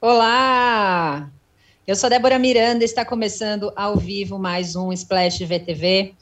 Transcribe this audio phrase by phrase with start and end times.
[0.00, 1.28] Olá!
[1.84, 6.14] Eu sou Débora Miranda, está começando ao vivo mais um Splash VTV.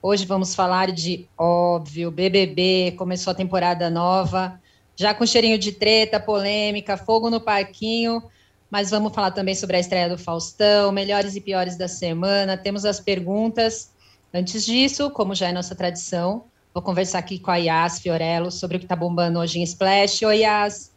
[0.00, 4.58] Hoje vamos falar de, óbvio, BBB, começou a temporada nova,
[4.96, 8.22] já com cheirinho de treta, polêmica, fogo no parquinho,
[8.70, 12.86] mas vamos falar também sobre a estreia do Faustão, melhores e piores da semana, temos
[12.86, 13.92] as perguntas.
[14.32, 18.78] Antes disso, como já é nossa tradição, vou conversar aqui com a Yas Fiorello sobre
[18.78, 20.22] o que está bombando hoje em Splash.
[20.22, 20.96] Oi, Yas!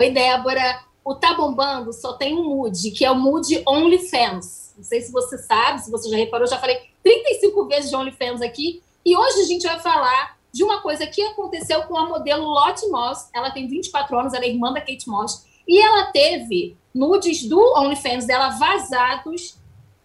[0.00, 0.85] Oi, Débora!
[1.06, 4.74] O Tá Bombando só tem um mood, que é o mood OnlyFans.
[4.76, 8.42] Não sei se você sabe, se você já reparou, já falei 35 vezes de OnlyFans
[8.42, 8.82] aqui.
[9.04, 12.88] E hoje a gente vai falar de uma coisa que aconteceu com a modelo Lotte
[12.88, 13.30] Moss.
[13.32, 15.46] Ela tem 24 anos, ela é irmã da Kate Moss.
[15.68, 19.56] E ela teve nudes do OnlyFans dela vazados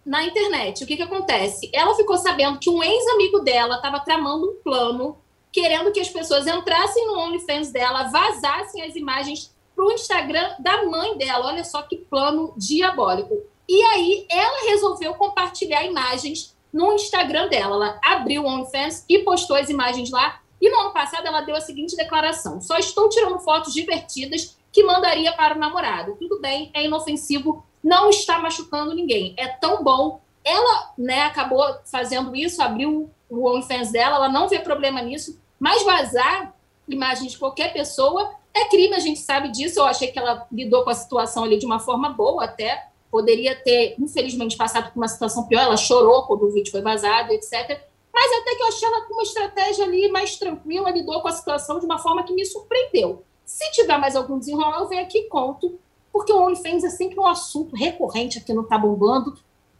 [0.06, 0.84] na internet.
[0.84, 1.68] O que, que acontece?
[1.72, 5.18] Ela ficou sabendo que um ex-amigo dela estava tramando um plano,
[5.50, 10.84] querendo que as pessoas entrassem no OnlyFans dela, vazassem as imagens para o Instagram da
[10.84, 11.46] mãe dela.
[11.46, 13.34] Olha só que plano diabólico.
[13.68, 17.74] E aí ela resolveu compartilhar imagens no Instagram dela.
[17.74, 20.40] Ela abriu o OnlyFans e postou as imagens lá.
[20.60, 24.82] E no ano passado ela deu a seguinte declaração: só estou tirando fotos divertidas que
[24.84, 26.16] mandaria para o namorado.
[26.18, 29.34] Tudo bem, é inofensivo, não está machucando ninguém.
[29.36, 30.20] É tão bom.
[30.44, 35.84] Ela, né, acabou fazendo isso, abriu o OnlyFans dela, ela não vê problema nisso, mas
[35.84, 36.52] vazar
[36.88, 39.80] imagens de qualquer pessoa é crime, a gente sabe disso.
[39.80, 42.88] Eu achei que ela lidou com a situação ali de uma forma boa, até.
[43.10, 45.62] Poderia ter, infelizmente, passado por uma situação pior.
[45.62, 47.80] Ela chorou quando o vídeo foi vazado, etc.
[48.12, 51.32] Mas até que eu achei ela com uma estratégia ali mais tranquila, lidou com a
[51.32, 53.24] situação de uma forma que me surpreendeu.
[53.44, 55.78] Se tiver mais algum desenrolar, eu venho aqui e conto,
[56.12, 59.36] porque o OnlyFans é sempre um assunto recorrente aqui no Tá Bombando.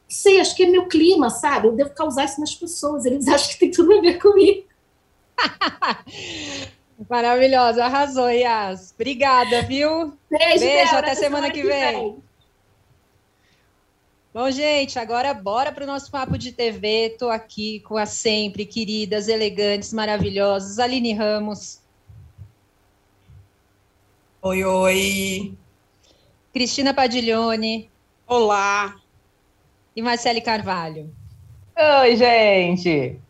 [0.08, 1.68] Sei, acho que é meu clima, sabe?
[1.68, 4.66] Eu devo causar isso nas pessoas, eles acham que tem tudo a ver comigo.
[7.08, 8.92] Maravilhosa, arrasou, Yas.
[8.95, 10.17] Obrigada, viu?
[10.30, 11.95] Beijo, Beijo até semana, semana que, vem.
[11.95, 12.23] vem.
[14.35, 17.08] Bom, gente, agora bora para o nosso papo de TV.
[17.12, 21.80] Estou aqui com as sempre queridas, elegantes, maravilhosas, Aline Ramos.
[24.41, 25.55] Oi, oi.
[26.52, 27.91] Cristina Padiglione.
[28.27, 28.96] Olá.
[29.95, 31.14] E Marcele Carvalho.
[32.01, 33.20] Oi, gente.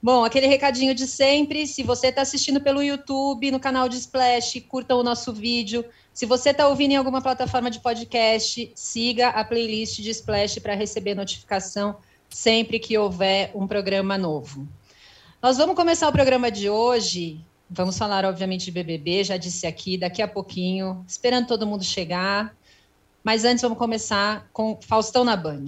[0.00, 1.66] Bom, aquele recadinho de sempre.
[1.66, 5.84] Se você está assistindo pelo YouTube, no canal de Splash, curta o nosso vídeo.
[6.14, 10.74] Se você está ouvindo em alguma plataforma de podcast, siga a playlist de Splash para
[10.74, 11.96] receber notificação
[12.30, 14.68] sempre que houver um programa novo.
[15.42, 17.44] Nós vamos começar o programa de hoje.
[17.68, 22.54] Vamos falar, obviamente, de BBB, já disse aqui, daqui a pouquinho, esperando todo mundo chegar.
[23.24, 25.66] Mas antes, vamos começar com Faustão na Band.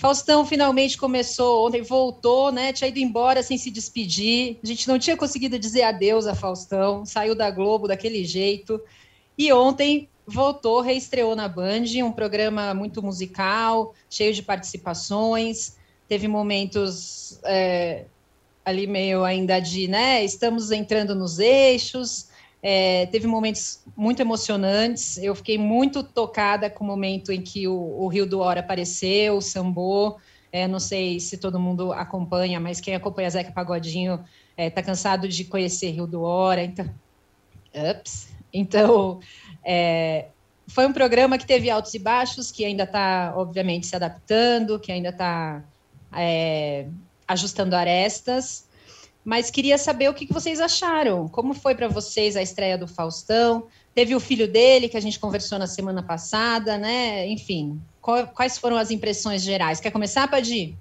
[0.00, 2.72] Faustão finalmente começou ontem, voltou, né?
[2.72, 4.58] Tinha ido embora sem se despedir.
[4.64, 8.80] A gente não tinha conseguido dizer adeus a Faustão, saiu da Globo daquele jeito.
[9.36, 15.76] E ontem voltou, reestreou na Band, um programa muito musical, cheio de participações.
[16.08, 18.06] Teve momentos é,
[18.64, 20.24] ali meio ainda de, né?
[20.24, 22.29] Estamos entrando nos eixos.
[22.62, 25.16] É, teve momentos muito emocionantes.
[25.18, 29.36] Eu fiquei muito tocada com o momento em que o, o Rio do Hora apareceu,
[29.36, 30.18] o Sambô.
[30.52, 34.24] É, não sei se todo mundo acompanha, mas quem acompanha Zeca Pagodinho está
[34.56, 36.62] é, tá cansado de conhecer Rio do Hora.
[36.62, 36.86] Então,
[37.72, 38.28] ups.
[38.52, 39.20] então
[39.64, 40.26] é,
[40.66, 44.92] foi um programa que teve altos e baixos, que ainda está, obviamente, se adaptando, que
[44.92, 45.62] ainda está
[46.12, 46.86] é,
[47.26, 48.68] ajustando arestas
[49.24, 51.28] mas queria saber o que vocês acharam.
[51.28, 53.66] Como foi para vocês a estreia do Faustão?
[53.94, 57.26] Teve o filho dele, que a gente conversou na semana passada, né?
[57.28, 59.80] Enfim, quais foram as impressões gerais?
[59.80, 60.74] Quer começar, Padir?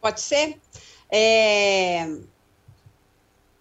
[0.00, 0.58] Pode ser.
[1.10, 2.08] É...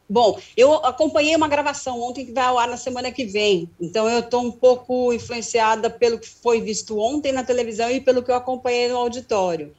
[0.07, 4.07] Bom, eu acompanhei uma gravação ontem que vai ao ar na semana que vem, então
[4.07, 8.29] eu estou um pouco influenciada pelo que foi visto ontem na televisão e pelo que
[8.29, 9.73] eu acompanhei no auditório.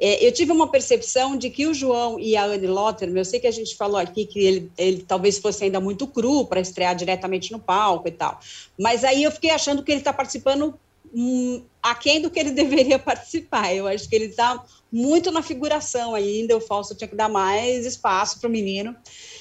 [0.00, 3.40] É, eu tive uma percepção de que o João e a Anne Lotterman, eu sei
[3.40, 6.94] que a gente falou aqui que ele, ele talvez fosse ainda muito cru para estrear
[6.94, 8.38] diretamente no palco e tal,
[8.78, 10.78] mas aí eu fiquei achando que ele está participando
[11.12, 13.74] hum, aquém do que ele deveria participar.
[13.74, 17.84] Eu acho que ele está muito na figuração ainda, o Fausto tinha que dar mais
[17.84, 18.96] espaço para o menino.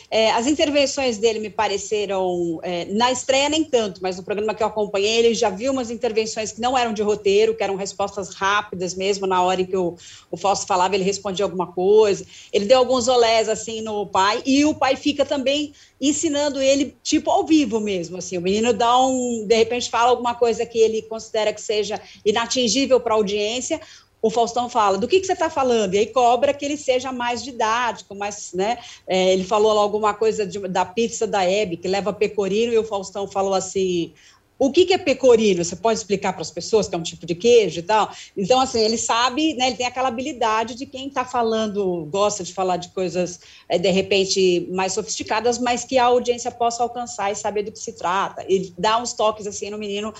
[0.09, 4.63] É, as intervenções dele me pareceram, é, na estreia nem tanto, mas no programa que
[4.63, 8.33] eu acompanhei, ele já viu umas intervenções que não eram de roteiro, que eram respostas
[8.33, 9.95] rápidas mesmo, na hora em que o,
[10.31, 12.25] o Fausto falava, ele respondia alguma coisa.
[12.53, 17.29] Ele deu alguns olés, assim, no pai, e o pai fica também ensinando ele, tipo,
[17.29, 21.01] ao vivo mesmo, assim, o menino dá um, de repente fala alguma coisa que ele
[21.01, 21.99] considera que seja
[22.29, 23.79] inatingível para a audiência,
[24.21, 25.93] o Faustão fala, do que, que você está falando?
[25.93, 28.77] E aí cobra que ele seja mais didático, mais, né?
[29.07, 32.83] É, ele falou alguma coisa de, da pizza da Hebe, que leva pecorino, e o
[32.83, 34.13] Faustão falou assim,
[34.59, 35.63] o que, que é pecorino?
[35.63, 38.11] Você pode explicar para as pessoas que é um tipo de queijo e tal?
[38.35, 42.53] Então, assim, ele sabe, né, ele tem aquela habilidade de quem está falando, gosta de
[42.53, 43.39] falar de coisas,
[43.69, 47.79] é, de repente, mais sofisticadas, mas que a audiência possa alcançar e saber do que
[47.79, 48.43] se trata.
[48.49, 50.11] Ele dá uns toques, assim, no menino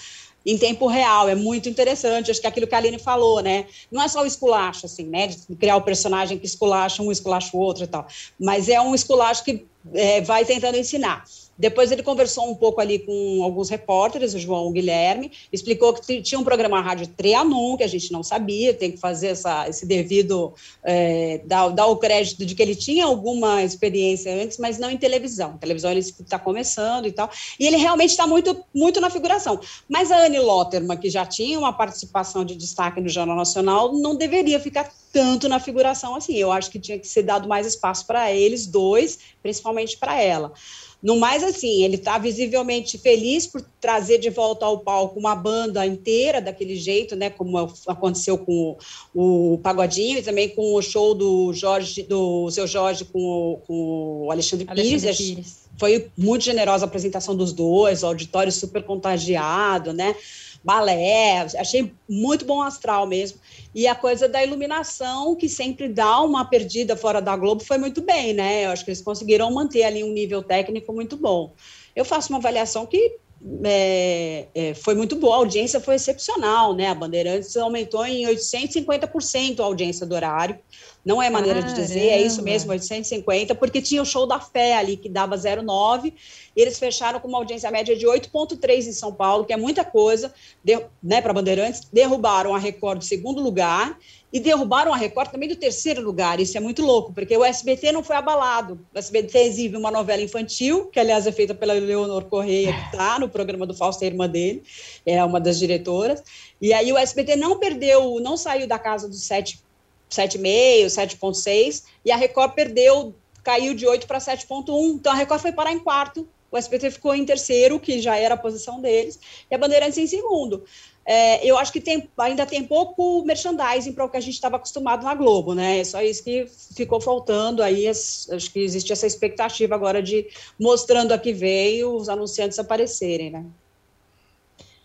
[0.48, 1.28] em tempo real.
[1.28, 2.32] É muito interessante.
[2.32, 3.66] Acho que é aquilo que a Aline falou, né?
[3.92, 5.28] Não é só o esculacho, assim, né?
[5.28, 8.08] De criar o um personagem que esculacha um, esculacha o outro e tal.
[8.40, 11.26] Mas é um esculacho que é, vai tentando ensinar.
[11.58, 16.22] Depois ele conversou um pouco ali com alguns repórteres, o João o Guilherme, explicou que
[16.22, 19.86] tinha um programa rádio Trianon, que a gente não sabia, tem que fazer essa, esse
[19.86, 24.92] devido, é, dar, dar, o crédito de que ele tinha alguma experiência antes, mas não
[24.92, 25.54] em televisão.
[25.56, 27.30] Em televisão ele está começando e tal,
[27.60, 29.60] e ele realmente está muito, muito na figuração.
[29.90, 34.16] Mas a Anne Lotterman, que já tinha uma participação de destaque no Jornal Nacional, não
[34.16, 36.36] deveria ficar tanto na figuração assim.
[36.36, 40.54] Eu acho que tinha que ser dado mais espaço para eles dois, principalmente para ela.
[41.02, 45.86] No mais, assim, ele está visivelmente feliz por trazer de volta ao palco uma banda
[45.86, 47.30] inteira daquele jeito, né?
[47.30, 47.58] Como
[47.88, 48.76] aconteceu com
[49.14, 53.58] o, o Pagodinho e também com o show do Jorge, do seu Jorge com o,
[53.68, 55.18] com o Alexandre, Alexandre Pires.
[55.18, 55.68] Pires.
[55.78, 60.16] Foi muito generosa a apresentação dos dois, o auditório super contagiado, né?
[60.64, 63.40] Balé, achei muito bom astral mesmo.
[63.74, 68.02] E a coisa da iluminação, que sempre dá uma perdida fora da Globo, foi muito
[68.02, 68.66] bem, né?
[68.66, 71.54] Eu acho que eles conseguiram manter ali um nível técnico muito bom.
[71.96, 73.18] Eu faço uma avaliação que
[73.64, 76.88] é, é, foi muito boa, a audiência foi excepcional, né?
[76.88, 80.58] A Bandeirantes aumentou em 850% a audiência do horário.
[81.06, 81.80] Não é maneira Caramba.
[81.80, 85.38] de dizer, é isso mesmo, 850, porque tinha o show da fé ali, que dava
[85.38, 86.14] 0,9,
[86.54, 90.34] eles fecharam com uma audiência média de 8,3 em São Paulo, que é muita coisa,
[90.62, 93.98] de, né, para Bandeirantes, derrubaram a Record de segundo lugar,
[94.32, 96.40] e derrubaram a Record também do terceiro lugar.
[96.40, 98.80] Isso é muito louco, porque o SBT não foi abalado.
[98.94, 103.18] O SBT exibe uma novela infantil, que aliás é feita pela Leonor Correia, que está
[103.20, 104.64] no programa do Fausto, a irmã dele,
[105.06, 106.22] é uma das diretoras.
[106.62, 109.66] E aí o SBT não perdeu, não saiu da casa dos sete
[110.10, 113.14] 7,5, 7,6, e a Record perdeu,
[113.44, 114.96] caiu de 8 para 7,1.
[114.96, 118.36] Então a Record foi parar em quarto, o SBT ficou em terceiro, que já era
[118.36, 119.20] a posição deles,
[119.52, 120.64] e a Bandeirantes em segundo.
[121.10, 124.58] É, eu acho que tem, ainda tem pouco merchandising para o que a gente estava
[124.58, 125.80] acostumado na Globo, né?
[125.80, 126.46] É só isso que
[126.76, 127.88] ficou faltando aí.
[127.88, 130.28] Acho que existe essa expectativa agora de
[130.60, 133.46] mostrando a que veio os anunciantes aparecerem, né?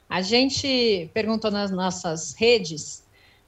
[0.08, 3.02] A gente perguntou nas nossas redes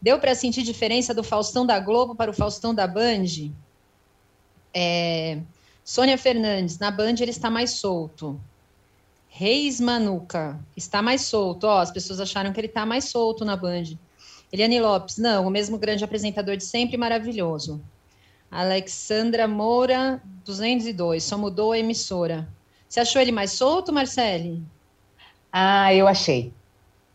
[0.04, 3.50] Deu para sentir diferença do Faustão da Globo para o Faustão da Band?
[4.74, 5.38] É,
[5.82, 8.38] Sônia Fernandes, na Band ele está mais solto.
[9.36, 11.64] Reis Manuca, está mais solto.
[11.64, 13.82] Ó, as pessoas acharam que ele está mais solto na Band.
[14.52, 17.82] Eliane Lopes, não, o mesmo grande apresentador de sempre, maravilhoso.
[18.48, 22.48] Alexandra Moura, 202, só mudou a emissora.
[22.88, 24.62] Você achou ele mais solto, Marcele?
[25.52, 26.52] Ah, eu achei.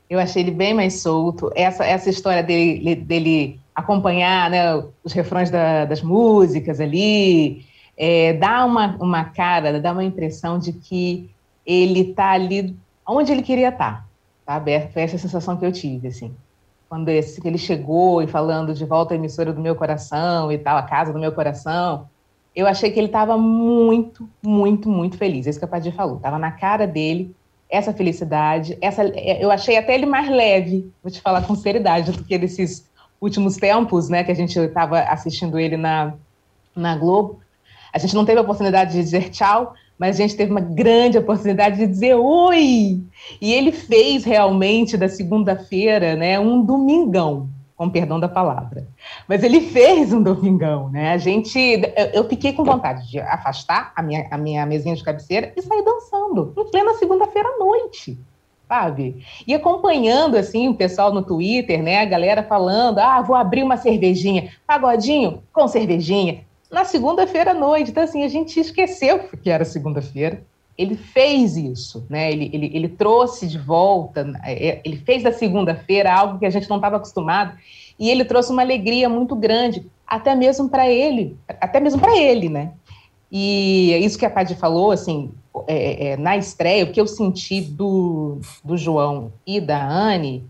[0.10, 1.50] Eu achei ele bem mais solto.
[1.56, 4.75] Essa, essa história dele, dele acompanhar né,
[5.06, 10.74] os refrões da, das músicas ali, é, dá uma, uma cara, dá uma impressão de
[10.74, 11.30] que
[11.69, 12.75] ele está ali
[13.07, 14.07] onde ele queria estar.
[14.44, 14.92] Tá, aberto.
[14.92, 16.33] Foi essa sensação que eu tive, assim.
[16.89, 20.75] Quando esse, ele chegou e falando de volta à emissora do meu coração e tal,
[20.75, 22.09] a casa do meu coração,
[22.56, 25.45] eu achei que ele estava muito, muito, muito feliz.
[25.45, 26.18] É isso que a Padir falou.
[26.18, 27.35] Estava na cara dele
[27.69, 28.76] essa felicidade.
[28.81, 32.35] Essa, é, eu achei até ele mais leve, vou te falar com seriedade, do que
[32.35, 32.90] nesses
[33.21, 36.16] últimos tempos, né, que a gente estava assistindo ele na,
[36.76, 37.40] na Globo.
[37.94, 41.18] A gente não teve a oportunidade de dizer tchau, mas a gente teve uma grande
[41.18, 43.04] oportunidade de dizer oi.
[43.42, 48.88] E ele fez realmente da segunda-feira, né, um domingão com perdão da palavra.
[49.28, 51.12] Mas ele fez um domingão, né?
[51.12, 51.82] A gente,
[52.14, 55.82] eu, fiquei com vontade de afastar a minha, a minha mesinha de cabeceira e sair
[55.82, 58.20] dançando, em plena segunda-feira à noite,
[58.68, 59.24] sabe?
[59.48, 62.02] E acompanhando, assim, o pessoal no Twitter, né?
[62.02, 67.92] A galera falando, ah, vou abrir uma cervejinha, pagodinho com cervejinha, na segunda-feira à noite.
[67.92, 70.44] Então, assim, a gente esqueceu que era segunda-feira,
[70.78, 72.31] ele fez isso, né?
[72.31, 76.69] Ele, ele, ele trouxe de volta, é, ele fez da segunda-feira algo que a gente
[76.69, 77.57] não estava acostumado
[77.99, 82.47] e ele trouxe uma alegria muito grande, até mesmo para ele, até mesmo para ele,
[82.47, 82.71] né?
[83.30, 85.31] E isso que a Paty falou, assim,
[85.68, 90.45] é, é, na estreia, o que eu senti do, do João e da Anne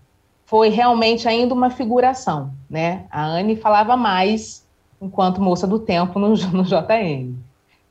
[0.45, 3.05] foi realmente ainda uma figuração, né?
[3.09, 4.63] A Anne falava mais
[5.01, 7.33] enquanto moça do tempo no, no JN.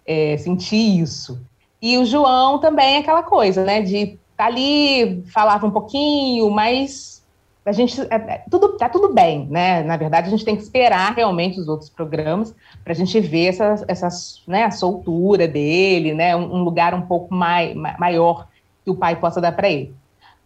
[0.07, 1.41] É, senti isso.
[1.81, 3.83] E o João também é aquela coisa, né?
[3.83, 7.19] De tá ali, falava um pouquinho, mas
[7.65, 9.83] a gente é, é, tudo tá tudo bem, né?
[9.83, 13.49] Na verdade, a gente tem que esperar realmente os outros programas para a gente ver
[13.49, 14.09] essa, essa
[14.47, 16.35] né, a soltura dele, né?
[16.35, 18.49] Um, um lugar um pouco mai, maior
[18.85, 19.95] que o pai possa dar para ele.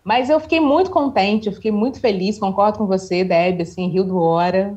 [0.04, 4.04] Mas eu fiquei muito contente, eu fiquei muito feliz, concordo com você, Deb, assim, Rio
[4.04, 4.76] do Hora.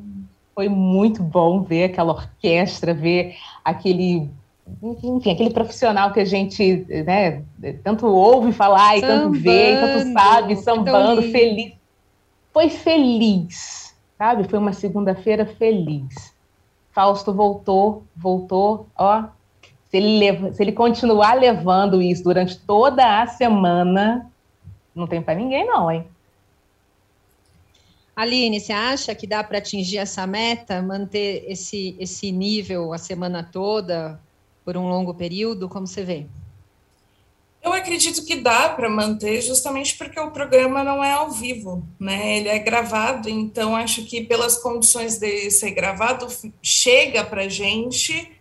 [0.55, 4.29] Foi muito bom ver aquela orquestra, ver aquele
[4.81, 7.43] enfim, aquele profissional que a gente né,
[7.83, 11.73] tanto ouve falar e tanto vê, e tanto sabe, sambando, feliz.
[12.51, 14.45] Foi feliz, sabe?
[14.45, 16.33] Foi uma segunda-feira feliz.
[16.91, 19.25] Fausto voltou, voltou, ó.
[19.89, 24.31] Se ele, leva, se ele continuar levando isso durante toda a semana,
[24.95, 26.07] não tem para ninguém, não, hein?
[28.15, 33.43] Aline, você acha que dá para atingir essa meta, manter esse, esse nível a semana
[33.43, 34.19] toda,
[34.63, 35.67] por um longo período?
[35.67, 36.25] Como você vê?
[37.61, 42.37] Eu acredito que dá para manter, justamente porque o programa não é ao vivo, né?
[42.37, 46.27] Ele é gravado, então acho que pelas condições de ser gravado,
[46.61, 48.31] chega para gente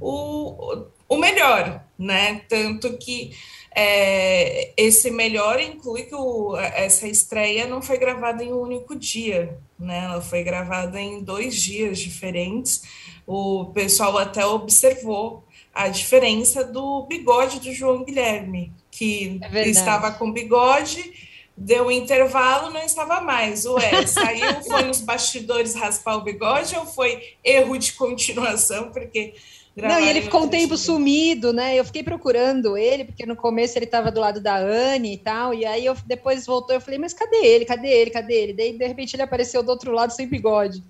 [0.00, 2.42] o, o melhor, né?
[2.48, 3.32] Tanto que
[3.80, 9.56] é, esse melhor inclui que o, essa estreia não foi gravada em um único dia,
[9.78, 10.02] né?
[10.04, 12.82] Ela foi gravada em dois dias diferentes.
[13.24, 20.32] O pessoal até observou a diferença do bigode do João Guilherme, que é estava com
[20.32, 21.12] bigode,
[21.56, 23.64] deu um intervalo, não estava mais.
[23.64, 28.90] Ué, saiu, foi nos bastidores raspar o bigode ou foi erro de continuação?
[28.90, 29.34] Porque
[29.82, 31.74] não, e ele ficou um tempo sumido, né?
[31.78, 35.54] Eu fiquei procurando ele, porque no começo ele estava do lado da Anne e tal,
[35.54, 37.64] e aí eu depois voltou, eu falei, mas cadê ele?
[37.64, 38.10] Cadê ele?
[38.10, 38.52] Cadê ele?
[38.52, 40.82] Daí, de repente, ele apareceu do outro lado sem bigode.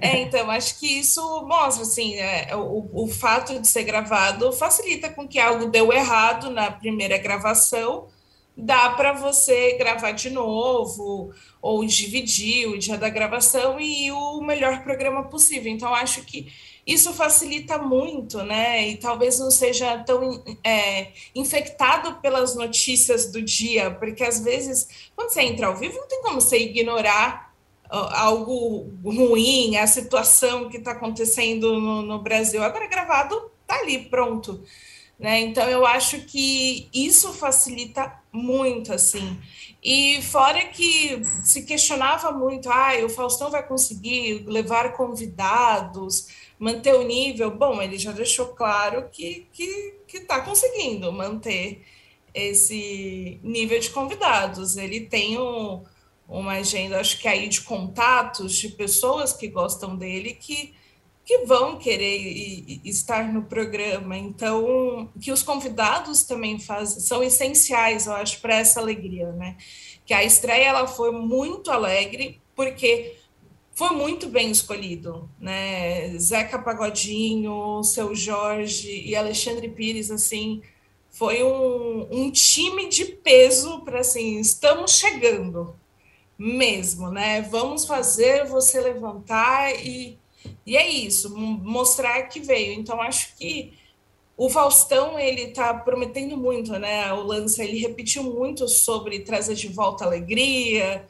[0.00, 5.10] É, então, acho que isso mostra, assim, é, o, o fato de ser gravado facilita
[5.10, 8.08] com que algo deu errado na primeira gravação,
[8.56, 14.40] dá para você gravar de novo, ou dividir o dia da gravação e ir o
[14.40, 15.70] melhor programa possível.
[15.70, 16.50] Então, acho que
[16.86, 18.88] isso facilita muito, né?
[18.88, 25.30] E talvez não seja tão é, infectado pelas notícias do dia, porque às vezes, quando
[25.30, 27.46] você entra ao vivo, não tem como você ignorar
[27.90, 32.62] algo ruim, a situação que está acontecendo no, no, Brasil.
[32.62, 34.62] Agora, gravado, tá ali, pronto.
[35.18, 35.40] Né?
[35.40, 39.38] Então, eu acho que isso facilita muito, assim.
[39.82, 46.26] E fora que se questionava muito, ah, o Faustão vai conseguir levar convidados,
[46.58, 47.50] manter o nível.
[47.50, 51.84] Bom, ele já deixou claro que que está conseguindo manter
[52.34, 54.76] esse nível de convidados.
[54.76, 55.82] Ele tem um,
[56.28, 60.74] uma agenda, acho que aí de contatos de pessoas que gostam dele que
[61.26, 64.16] que vão querer estar no programa.
[64.16, 69.56] Então, que os convidados também fazem, são essenciais, eu acho, para essa alegria, né?
[70.06, 73.15] Que a estreia ela foi muito alegre, porque
[73.76, 76.16] foi muito bem escolhido, né?
[76.18, 80.62] Zeca Pagodinho, seu Jorge e Alexandre Pires, assim,
[81.10, 85.76] foi um, um time de peso para assim, estamos chegando
[86.38, 87.42] mesmo, né?
[87.42, 90.18] Vamos fazer você levantar e
[90.64, 92.72] e é isso, mostrar que veio.
[92.72, 93.74] Então, acho que
[94.36, 97.12] o Faustão, ele está prometendo muito, né?
[97.12, 101.06] O lance, ele repetiu muito sobre trazer de volta alegria,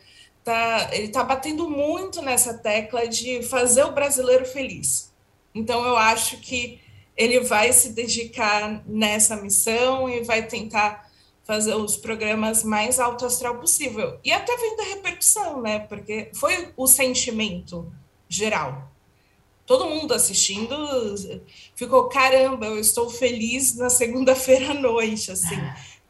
[0.47, 5.13] tá, ele está batendo muito nessa tecla de fazer o brasileiro feliz.
[5.53, 6.81] Então, eu acho que
[7.17, 11.11] ele vai se dedicar nessa missão e vai tentar
[11.43, 14.21] fazer os programas mais alto astral possível.
[14.25, 15.81] E até vendo a repercussão, né?
[15.81, 17.93] Porque foi o sentimento
[18.29, 18.91] geral
[19.67, 20.77] todo mundo assistindo
[21.75, 25.59] ficou caramba, eu estou feliz na segunda-feira à noite, assim,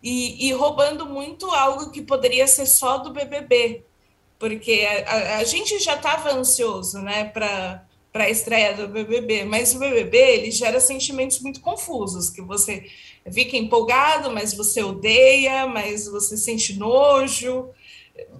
[0.03, 3.83] e, e, roubando muito algo que poderia ser só do BBB,
[4.39, 9.79] porque a, a gente já estava ansioso, né, para a estreia do BBB, mas o
[9.79, 12.87] BBB ele gera sentimentos muito confusos, que você
[13.31, 17.69] fica empolgado, mas você odeia, mas você sente nojo,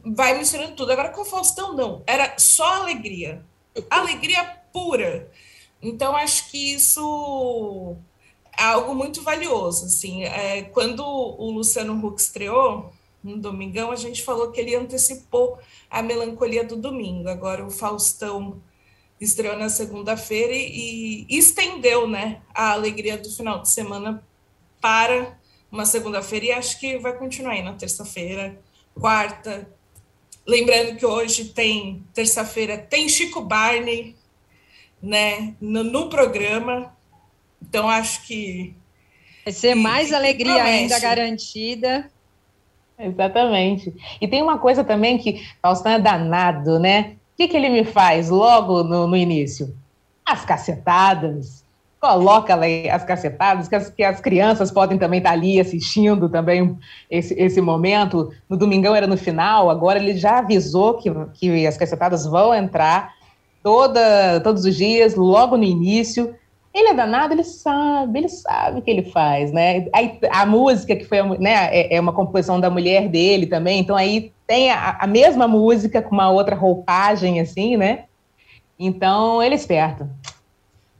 [0.05, 0.93] vai misturando tudo.
[0.93, 3.45] Agora com o Faustão não, era só alegria,
[3.91, 5.31] alegria pura.
[5.83, 7.97] Então, acho que isso
[8.59, 9.87] é algo muito valioso.
[9.87, 12.93] Assim, é, quando o Luciano Huck estreou,
[13.27, 15.59] no Domingão, a gente falou que ele antecipou
[15.91, 17.29] a melancolia do domingo.
[17.29, 18.63] Agora, o Faustão
[19.21, 24.23] estreou na segunda-feira e, e estendeu né, a alegria do final de semana
[24.81, 25.39] para
[25.71, 28.61] uma segunda-feira e acho que vai continuar aí na terça-feira,
[28.95, 29.69] quarta.
[30.47, 34.15] Lembrando que hoje tem, terça-feira, tem Chico Barney,
[35.03, 36.97] né, no, no programa.
[37.61, 38.75] Então, acho que.
[39.45, 40.71] Vai ser mais alegria promete.
[40.71, 42.11] ainda garantida.
[42.99, 43.95] Exatamente.
[44.21, 47.17] E tem uma coisa também que Faustão é danado, né?
[47.35, 49.75] O que, que ele me faz logo no, no início?
[50.25, 51.63] As cacetadas.
[52.01, 52.59] coloca
[52.91, 56.79] as cacetadas, que as, que as crianças podem também estar ali assistindo também
[57.11, 58.33] esse, esse momento.
[58.49, 63.13] No Domingão era no final, agora ele já avisou que, que as cacetadas vão entrar
[63.63, 66.35] toda, todos os dias, logo no início.
[66.77, 69.87] Ele é danado, ele sabe, ele sabe o que ele faz, né?
[70.31, 74.31] A música que foi, né, é, é, uma composição da mulher dele também, então aí
[74.47, 78.05] tem a, a mesma música com uma outra roupagem, assim, né?
[78.79, 80.07] Então, ele é esperto.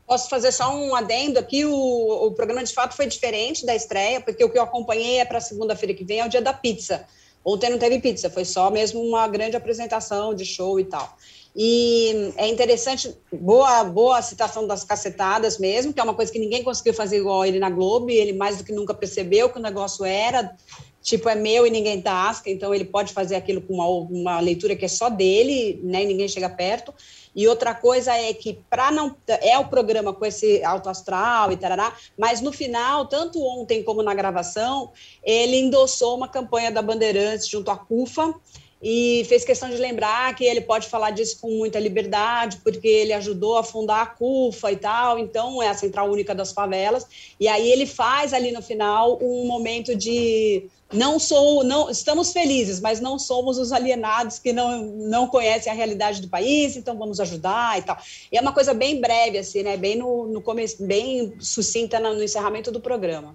[0.07, 1.67] Posso fazer só um adendo aqui?
[1.67, 5.27] O, o programa de fato foi diferente da estreia, porque o que eu acompanhei é
[5.27, 7.05] para segunda-feira que vem, é o dia da pizza.
[7.45, 11.17] Ontem não teve pizza, foi só mesmo uma grande apresentação de show e tal.
[11.59, 16.63] E é interessante, boa, boa citação das cacetadas mesmo, que é uma coisa que ninguém
[16.63, 19.63] conseguiu fazer igual ele na Globo, e ele mais do que nunca percebeu que o
[19.63, 20.55] negócio era,
[21.01, 24.77] tipo, é meu e ninguém tasca, então ele pode fazer aquilo com uma, uma leitura
[24.77, 26.93] que é só dele, né, e ninguém chega perto.
[27.35, 29.17] E outra coisa é que, para não.
[29.27, 34.03] É o programa com esse alto astral e tarará, mas no final, tanto ontem como
[34.03, 34.91] na gravação,
[35.23, 38.35] ele endossou uma campanha da Bandeirantes junto à CUFA
[38.83, 43.13] e fez questão de lembrar que ele pode falar disso com muita liberdade, porque ele
[43.15, 47.07] ajudou a fundar a CUFA e tal, então é a Central Única das Favelas.
[47.41, 52.79] E aí ele faz ali no final um momento de não sou, não estamos felizes,
[52.79, 57.19] mas não somos os alienados que não, não conhecem a realidade do país, então vamos
[57.19, 57.99] ajudar e tal.
[58.31, 59.77] E é uma coisa bem breve, assim, né?
[59.77, 63.35] Bem no, no começo, bem sucinta no, no encerramento do programa.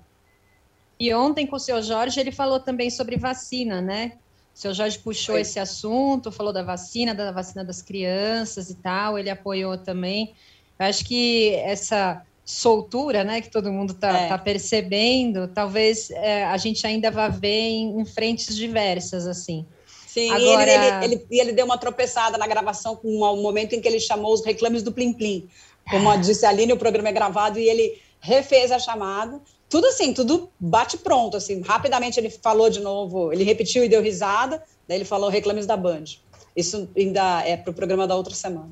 [0.99, 4.13] E ontem com o seu Jorge ele falou também sobre vacina, né?
[4.53, 9.17] O seu Jorge puxou esse assunto, falou da vacina, da vacina das crianças e tal,
[9.17, 10.33] ele apoiou também.
[10.79, 14.27] Eu acho que essa soltura, né, que todo mundo está é.
[14.27, 19.65] tá percebendo, talvez é, a gente ainda vá ver em, em frentes diversas, assim.
[20.07, 20.69] Sim, Agora...
[20.69, 23.87] e ele, ele, ele, ele, deu uma tropeçada na gravação com um momento em que
[23.87, 25.47] ele chamou os reclames do Plim Plim.
[25.89, 29.39] Como disse a Aline, o programa é gravado e ele refez a chamada.
[29.71, 31.61] Tudo assim, tudo bate pronto, assim.
[31.61, 35.77] Rapidamente ele falou de novo, ele repetiu e deu risada, daí ele falou reclames da
[35.77, 36.03] Band.
[36.53, 38.69] Isso ainda é para o programa da outra semana.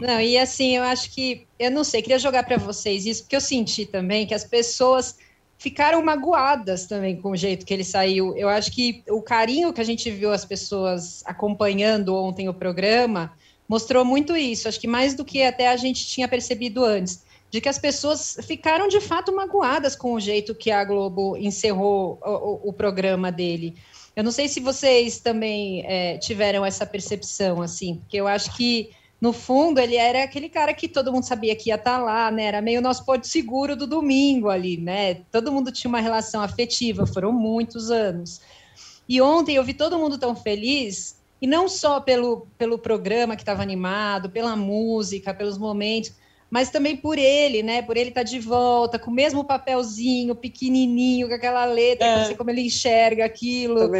[0.00, 3.34] Não, e assim, eu acho que, eu não sei, queria jogar para vocês isso, porque
[3.34, 5.16] eu senti também que as pessoas
[5.58, 8.36] ficaram magoadas também com o jeito que ele saiu.
[8.36, 13.32] Eu acho que o carinho que a gente viu as pessoas acompanhando ontem o programa
[13.68, 14.68] mostrou muito isso.
[14.68, 17.23] Acho que mais do que até a gente tinha percebido antes,
[17.54, 22.18] de que as pessoas ficaram de fato magoadas com o jeito que a Globo encerrou
[22.20, 23.76] o, o, o programa dele.
[24.16, 28.90] Eu não sei se vocês também é, tiveram essa percepção, assim, porque eu acho que
[29.20, 32.28] no fundo, ele era aquele cara que todo mundo sabia que ia estar tá lá,
[32.28, 32.42] né?
[32.42, 35.22] Era meio nosso porto seguro do domingo ali, né?
[35.30, 38.40] Todo mundo tinha uma relação afetiva, foram muitos anos.
[39.08, 43.42] E ontem eu vi todo mundo tão feliz, e não só pelo, pelo programa que
[43.42, 46.23] estava animado, pela música, pelos momentos,
[46.54, 47.82] mas também por ele, né?
[47.82, 52.18] Por ele estar tá de volta, com o mesmo papelzinho, pequenininho, com aquela letra, é.
[52.18, 53.90] não sei como ele enxerga aquilo,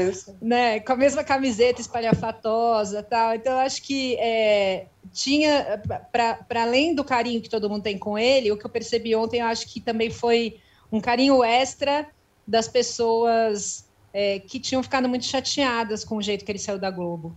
[0.40, 0.78] né?
[0.78, 3.34] Com a mesma camiseta espalhafatosa, tal.
[3.34, 8.16] Então, eu acho que é, tinha, para além do carinho que todo mundo tem com
[8.16, 10.58] ele, o que eu percebi ontem, eu acho que também foi
[10.92, 12.06] um carinho extra
[12.46, 16.92] das pessoas é, que tinham ficado muito chateadas com o jeito que ele saiu da
[16.92, 17.34] Globo.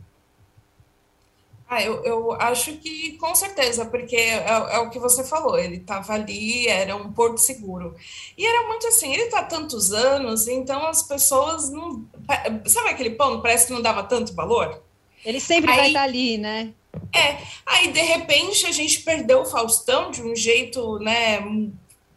[1.70, 5.78] Ah, eu, eu acho que com certeza, porque é, é o que você falou, ele
[5.78, 7.94] estava ali, era um porto seguro.
[8.38, 12.06] E era muito assim, ele está há tantos anos, então as pessoas não.
[12.66, 13.42] Sabe aquele pão?
[13.42, 14.82] Parece que não dava tanto valor?
[15.26, 16.74] Ele sempre aí, vai estar tá ali, né?
[17.14, 21.40] É, aí de repente a gente perdeu o Faustão de um jeito, né,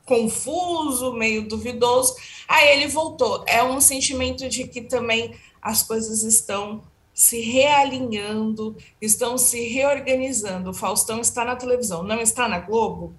[0.04, 2.14] confuso, meio duvidoso.
[2.46, 3.42] Aí ele voltou.
[3.48, 6.82] É um sentimento de que também as coisas estão
[7.20, 10.70] se realinhando, estão se reorganizando.
[10.70, 13.12] O Faustão está na televisão, não está na Globo?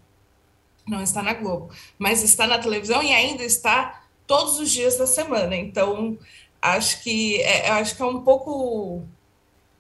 [0.88, 5.06] Não está na Globo, mas está na televisão e ainda está todos os dias da
[5.06, 5.56] semana.
[5.56, 6.18] Então,
[6.60, 9.04] acho que é, acho que é um pouco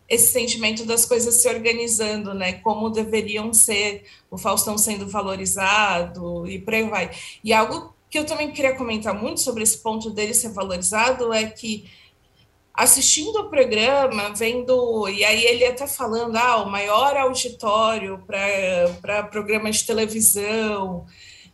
[0.08, 2.54] esse sentimento das coisas se organizando, né?
[2.54, 7.10] Como deveriam ser, o Faustão sendo valorizado e por aí vai.
[7.44, 11.50] E algo que eu também queria comentar muito sobre esse ponto dele ser valorizado é
[11.50, 11.90] que
[12.74, 19.70] assistindo o programa, vendo, e aí ele até falando, ah, o maior auditório para programa
[19.70, 21.06] de televisão,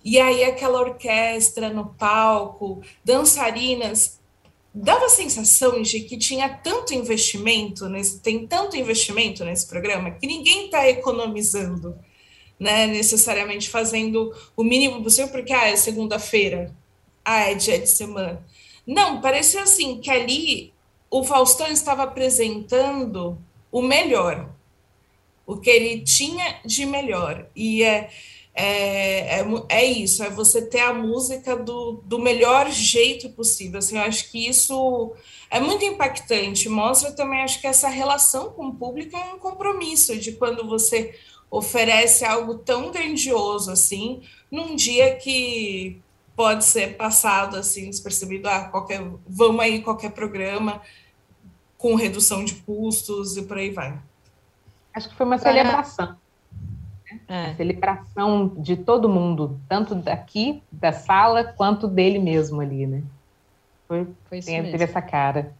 [0.03, 4.19] e aí aquela orquestra no palco, dançarinas,
[4.73, 10.27] dava a sensação de que tinha tanto investimento, nesse, tem tanto investimento nesse programa, que
[10.27, 11.97] ninguém está economizando,
[12.59, 16.73] né, necessariamente fazendo o mínimo possível, porque, ah, é segunda-feira,
[17.25, 18.45] ah, é dia de semana.
[18.85, 20.73] Não, parecia assim, que ali
[21.09, 23.37] o Faustão estava apresentando
[23.71, 24.49] o melhor,
[25.45, 27.47] o que ele tinha de melhor.
[27.55, 28.09] E é,
[28.53, 33.79] é, é, é, isso, é você ter a música do, do melhor jeito possível.
[33.79, 35.13] Assim, eu acho que isso
[35.49, 36.67] é muito impactante.
[36.67, 41.15] Mostra também, acho que essa relação com o público é um compromisso de quando você
[41.49, 46.01] oferece algo tão grandioso assim, num dia que
[46.37, 50.79] pode ser passado assim despercebido, ah, qualquer, vamos aí qualquer programa
[51.79, 53.99] com redução de custos e por aí vai.
[54.93, 56.15] Acho que foi uma celebração.
[57.27, 57.55] É.
[57.55, 63.01] Celebração de todo mundo, tanto daqui, da sala, quanto dele mesmo ali, né?
[63.87, 65.55] Foi, Foi isso tem, teve essa cara.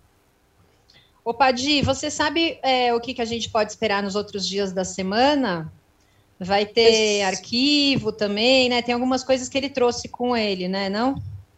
[1.25, 4.71] Ô, Padi, você sabe é, o que, que a gente pode esperar nos outros dias
[4.71, 5.71] da semana?
[6.39, 8.81] Vai ter arquivo também, né?
[8.81, 10.87] Tem algumas coisas que ele trouxe com ele, né?
[10.89, 11.15] Não?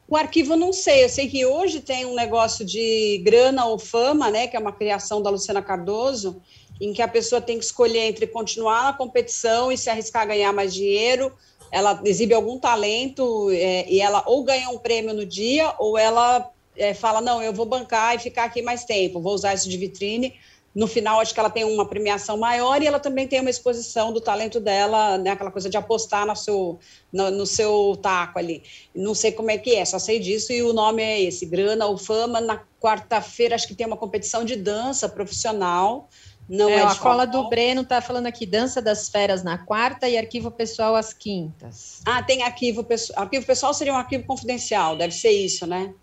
[0.07, 4.31] O arquivo não sei, eu sei que hoje tem um negócio de grana ou fama,
[4.31, 4.47] né?
[4.47, 6.41] Que é uma criação da Luciana Cardoso,
[6.81, 10.25] em que a pessoa tem que escolher entre continuar na competição e se arriscar a
[10.25, 11.31] ganhar mais dinheiro.
[11.71, 16.49] Ela exibe algum talento é, e ela ou ganha um prêmio no dia, ou ela
[16.75, 19.77] é, fala: não, eu vou bancar e ficar aqui mais tempo, vou usar isso de
[19.77, 20.33] vitrine.
[20.73, 24.13] No final, acho que ela tem uma premiação maior e ela também tem uma exposição
[24.13, 26.79] do talento dela, né, aquela coisa de apostar no seu,
[27.12, 28.63] no, no seu taco ali.
[28.93, 31.86] Não sei como é que é, só sei disso e o nome é esse: Grana
[31.86, 32.39] ou Fama.
[32.39, 36.08] Na quarta-feira, acho que tem uma competição de dança profissional
[36.49, 40.10] não é, é a cola do Breno está falando aqui, dança das feras na quarta
[40.10, 42.01] e arquivo pessoal às quintas.
[42.03, 43.21] Ah, tem arquivo pessoal.
[43.21, 45.93] Arquivo pessoal seria um arquivo confidencial, deve ser isso, né?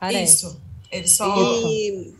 [0.00, 0.46] Parece.
[0.46, 0.62] Isso.
[0.90, 1.34] Ele só.
[1.36, 2.14] E,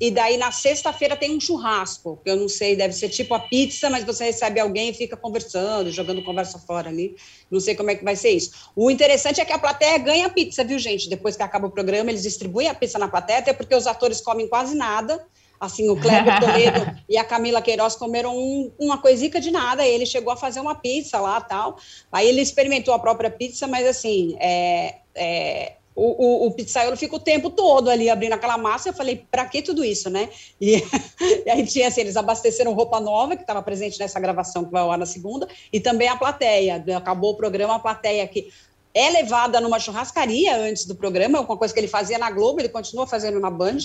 [0.00, 3.40] e daí na sexta-feira tem um churrasco, que eu não sei, deve ser tipo a
[3.40, 7.16] pizza, mas você recebe alguém e fica conversando, jogando conversa fora ali.
[7.50, 8.70] Não sei como é que vai ser isso.
[8.74, 11.08] O interessante é que a plateia ganha pizza, viu, gente?
[11.08, 14.20] Depois que acaba o programa, eles distribuem a pizza na plateia, até porque os atores
[14.20, 15.24] comem quase nada
[15.64, 19.86] Assim, o Kleber Toledo e a Camila Queiroz comeram um, uma coisica de nada.
[19.86, 21.78] ele chegou a fazer uma pizza lá tal.
[22.12, 27.14] Aí ele experimentou a própria pizza, mas assim, é, é, o, o, o pizzaiolo fica
[27.16, 28.88] o tempo todo ali abrindo aquela massa.
[28.88, 30.28] Eu falei, para que tudo isso, né?
[30.60, 30.76] E,
[31.46, 34.82] e, aí tinha assim, eles abasteceram roupa nova, que estava presente nessa gravação que vai
[34.82, 36.82] ao ar na segunda, e também a plateia.
[36.96, 38.48] Acabou o programa, a plateia aqui
[38.94, 42.60] é levada numa churrascaria antes do programa, é uma coisa que ele fazia na Globo,
[42.60, 43.78] ele continua fazendo na Band,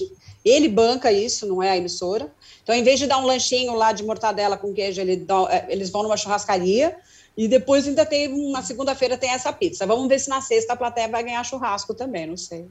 [0.45, 2.31] ele banca isso, não é a emissora.
[2.61, 5.65] Então, em vez de dar um lanchinho lá de mortadela com queijo, ele dá, é,
[5.69, 6.95] eles vão numa churrascaria,
[7.39, 9.86] e depois ainda tem, na segunda-feira tem essa pizza.
[9.86, 12.67] Vamos ver se na sexta a plateia vai ganhar churrasco também, não sei.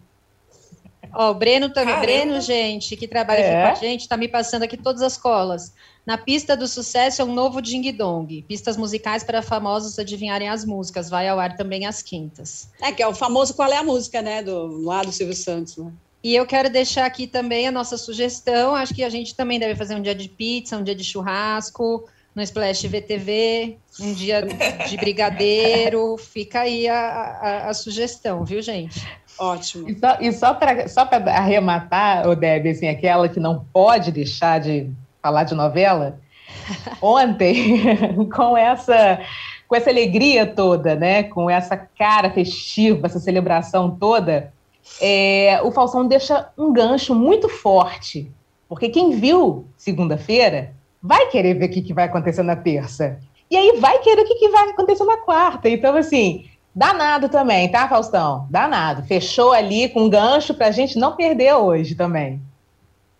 [1.15, 3.65] Ó, o Breno também, Breno, gente, que trabalha é.
[3.65, 5.73] aqui com a gente, está me passando aqui todas as colas.
[6.05, 10.67] Na pista do sucesso é um novo Ding Dong, pistas musicais para famosos adivinharem as
[10.67, 11.09] músicas.
[11.09, 12.69] Vai ao ar também às quintas.
[12.83, 14.43] É, que é o famoso Qual é a Música, né?
[14.43, 15.91] Do, lá do Silvio Santos, né?
[16.23, 18.75] E eu quero deixar aqui também a nossa sugestão.
[18.75, 22.07] Acho que a gente também deve fazer um dia de pizza, um dia de churrasco,
[22.39, 24.47] no Splash VTV, um dia
[24.89, 26.17] de brigadeiro.
[26.17, 29.05] Fica aí a, a, a sugestão, viu, gente?
[29.37, 29.91] Ótimo.
[29.91, 34.61] E só, e só para só arrematar, o Deb, assim, aquela que não pode deixar
[34.61, 34.89] de
[35.21, 36.21] falar de novela,
[37.03, 37.83] ontem,
[38.35, 39.21] com essa
[39.67, 44.51] com essa alegria toda, né, com essa cara festiva, essa celebração toda,
[44.99, 48.33] é, o Falsão deixa um gancho muito forte,
[48.67, 50.73] porque quem viu segunda-feira
[51.03, 53.19] vai querer ver o que, que vai acontecer na terça.
[53.51, 55.69] E aí vai querer o que, que vai acontecer na quarta.
[55.69, 58.47] Então, assim, danado também, tá, Faustão?
[58.51, 59.03] Danado.
[59.05, 62.41] Fechou ali com um gancho para a gente não perder hoje também.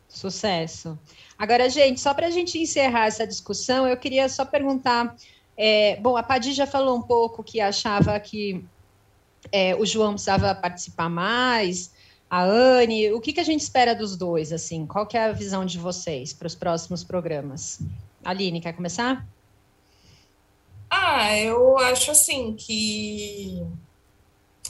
[0.09, 0.99] Sucesso.
[1.39, 5.15] Agora, gente, só para a gente encerrar essa discussão, eu queria só perguntar.
[5.57, 8.65] É, bom, a Padi já falou um pouco que achava que
[9.53, 11.93] é, o João precisava participar mais,
[12.31, 13.13] a Anne.
[13.13, 14.53] O que, que a gente espera dos dois?
[14.53, 17.81] Assim, qual que é a visão de vocês para os próximos programas?
[18.25, 19.27] Aline, quer começar?
[20.91, 23.63] Ah, eu acho assim que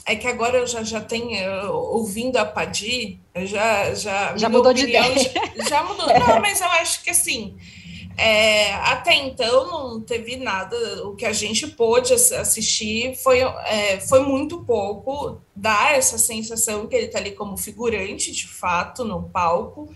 [0.05, 3.93] é que agora eu já, já tenho, ouvindo a Padi, eu já.
[3.93, 5.53] Já, já mudou opinião, de ideia.
[5.57, 6.07] Já, já, mudou.
[6.07, 7.57] Não, mas eu acho que assim.
[8.21, 10.75] É, até então não teve nada.
[11.07, 15.41] O que a gente pôde assistir foi, é, foi muito pouco.
[15.55, 19.89] Dá essa sensação que ele está ali como figurante, de fato, no palco.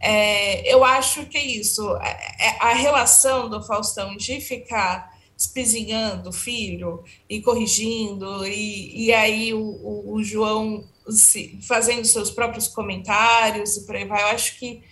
[0.00, 1.94] É, eu acho que é isso.
[1.98, 2.08] É,
[2.40, 9.52] é, a relação do Faustão de ficar espizinhando o filho e corrigindo, e, e aí
[9.52, 14.22] o, o, o João se, fazendo seus próprios comentários e por aí vai.
[14.22, 14.82] Eu acho que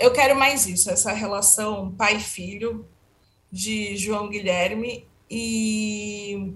[0.00, 2.88] eu quero mais isso, essa relação pai-filho
[3.52, 5.06] de João Guilherme.
[5.30, 6.54] E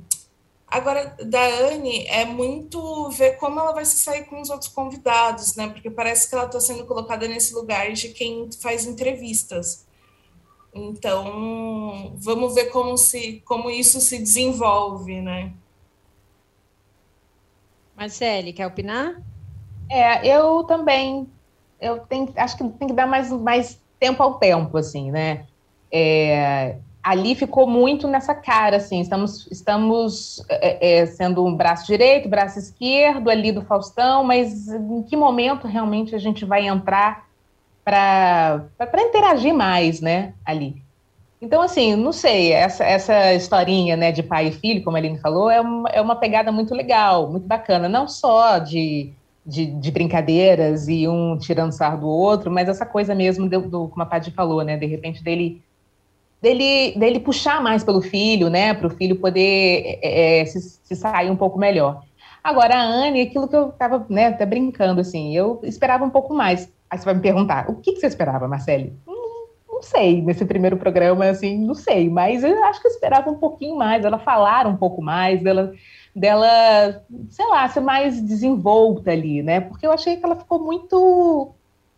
[0.67, 5.55] agora, da Anne, é muito ver como ela vai se sair com os outros convidados,
[5.57, 5.69] né?
[5.69, 9.87] Porque parece que ela está sendo colocada nesse lugar de quem faz entrevistas
[10.73, 15.53] Então, vamos ver como, se, como isso se desenvolve, né?
[17.95, 19.23] Marcele, quer opinar?
[19.89, 21.29] É, eu também.
[21.85, 25.45] Eu tenho, acho que tem que dar mais, mais tempo ao tempo, assim, né?
[25.93, 32.31] É, ali ficou muito nessa cara, assim, estamos, estamos é, é, sendo um braço direito,
[32.31, 37.27] braço esquerdo ali do Faustão, mas em que momento realmente a gente vai entrar
[37.85, 38.63] para
[38.97, 40.83] interagir mais, né, ali?
[41.43, 45.19] Então, assim, não sei, essa, essa historinha, né, de pai e filho, como a Aline
[45.19, 49.13] falou, é uma, é uma pegada muito legal, muito bacana, não só de,
[49.47, 53.89] de, de brincadeiras e um tirando sarro do outro, mas essa coisa mesmo, do, do,
[53.89, 55.63] como a Paty falou, né, de repente dele
[56.45, 60.95] dele, dele puxar mais pelo filho, né, para o filho poder é, é, se, se,
[60.95, 62.03] sair um pouco melhor.
[62.43, 66.35] Agora, a Anne, aquilo que eu estava né, até brincando, assim, eu esperava um pouco
[66.35, 66.71] mais.
[66.91, 68.93] Aí você vai me perguntar, o que, que você esperava, Marcele?
[69.09, 73.31] Hum, não sei, nesse primeiro programa, assim, não sei, mas eu acho que eu esperava
[73.31, 75.73] um pouquinho mais, ela falar um pouco mais, dela,
[76.15, 81.51] dela, sei lá, ser mais desenvolta ali, né, porque eu achei que ela ficou muito,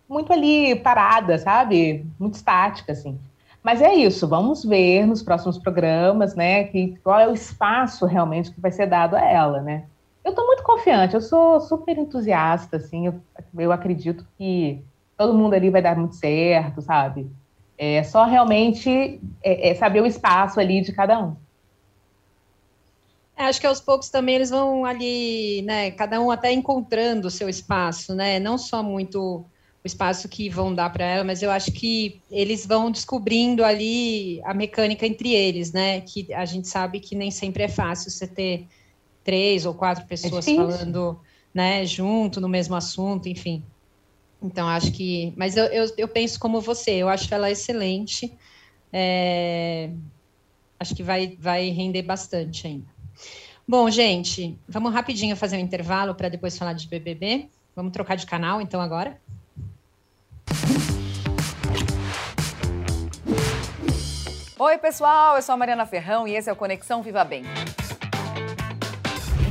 [0.08, 3.18] muito ali parada, sabe, muito estática, assim.
[3.62, 8.50] Mas é isso, vamos ver nos próximos programas, né, que, qual é o espaço realmente
[8.50, 9.84] que vai ser dado a ela, né.
[10.24, 13.14] Eu estou muito confiante, eu sou super entusiasta, assim, eu,
[13.58, 14.82] eu acredito que
[15.16, 17.30] todo mundo ali vai dar muito certo, sabe?
[17.78, 21.36] É só realmente é, é saber o espaço ali de cada um.
[23.38, 27.30] É, acho que aos poucos também eles vão ali, né, cada um até encontrando o
[27.30, 29.46] seu espaço, né, não só muito
[29.86, 34.40] o espaço que vão dar para ela, mas eu acho que eles vão descobrindo ali
[34.44, 36.00] a mecânica entre eles, né?
[36.00, 38.66] Que a gente sabe que nem sempre é fácil você ter
[39.22, 41.20] três ou quatro é pessoas é falando,
[41.54, 43.64] né, junto no mesmo assunto, enfim.
[44.42, 48.28] Então acho que, mas eu, eu, eu penso como você, eu acho ela excelente.
[48.92, 49.92] É...
[50.80, 52.95] Acho que vai, vai render bastante ainda.
[53.66, 57.48] Bom, gente, vamos rapidinho fazer um intervalo para depois falar de BBB.
[57.74, 59.20] Vamos trocar de canal, então, agora.
[64.58, 67.44] Oi, pessoal, eu sou a Mariana Ferrão e esse é o Conexão Viva Bem.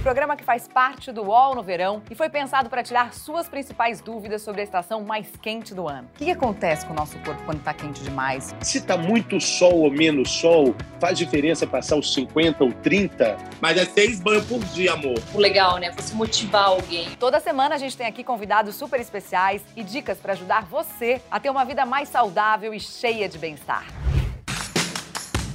[0.05, 3.49] Um programa que faz parte do UOL no verão e foi pensado para tirar suas
[3.49, 6.07] principais dúvidas sobre a estação mais quente do ano.
[6.13, 8.53] O que, que acontece com o nosso corpo quando está quente demais?
[8.61, 13.35] Se está muito sol ou menos sol, faz diferença passar os 50 ou 30?
[13.59, 15.15] Mas é seis banhos por dia, amor.
[15.33, 15.89] O legal, né?
[15.93, 17.09] Você motivar alguém.
[17.15, 21.39] Toda semana a gente tem aqui convidados super especiais e dicas para ajudar você a
[21.39, 23.83] ter uma vida mais saudável e cheia de bem-estar.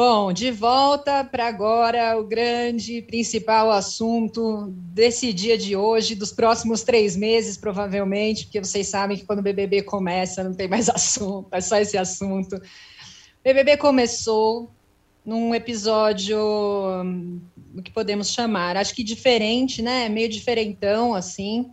[0.00, 6.84] Bom, de volta para agora o grande principal assunto desse dia de hoje, dos próximos
[6.84, 11.48] três meses, provavelmente, porque vocês sabem que quando o BBB começa não tem mais assunto,
[11.50, 12.54] é só esse assunto.
[12.54, 12.62] O
[13.42, 14.70] BBB começou
[15.26, 16.38] num episódio
[17.74, 20.08] o que podemos chamar, acho que diferente, né?
[20.08, 21.72] Meio diferentão assim.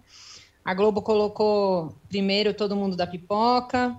[0.66, 3.96] A Globo colocou primeiro todo mundo da pipoca,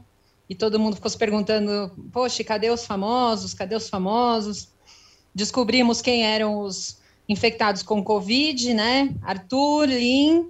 [0.49, 3.53] e todo mundo ficou se perguntando: poxa, cadê os famosos?
[3.53, 4.69] Cadê os famosos?
[5.35, 9.15] Descobrimos quem eram os infectados com Covid, né?
[9.23, 10.49] Arthur, Lin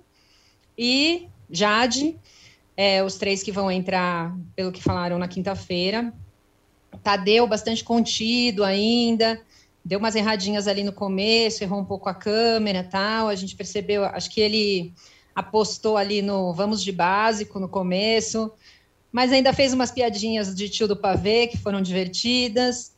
[0.77, 2.19] e Jade,
[2.77, 6.13] é, os três que vão entrar, pelo que falaram na quinta-feira.
[7.03, 9.41] Tadeu, bastante contido ainda,
[9.85, 13.29] deu umas erradinhas ali no começo, errou um pouco a câmera tal.
[13.29, 14.93] A gente percebeu, acho que ele
[15.35, 18.53] apostou ali no vamos de básico no começo
[19.17, 22.95] mas ainda fez umas piadinhas de tio do pavê que foram divertidas.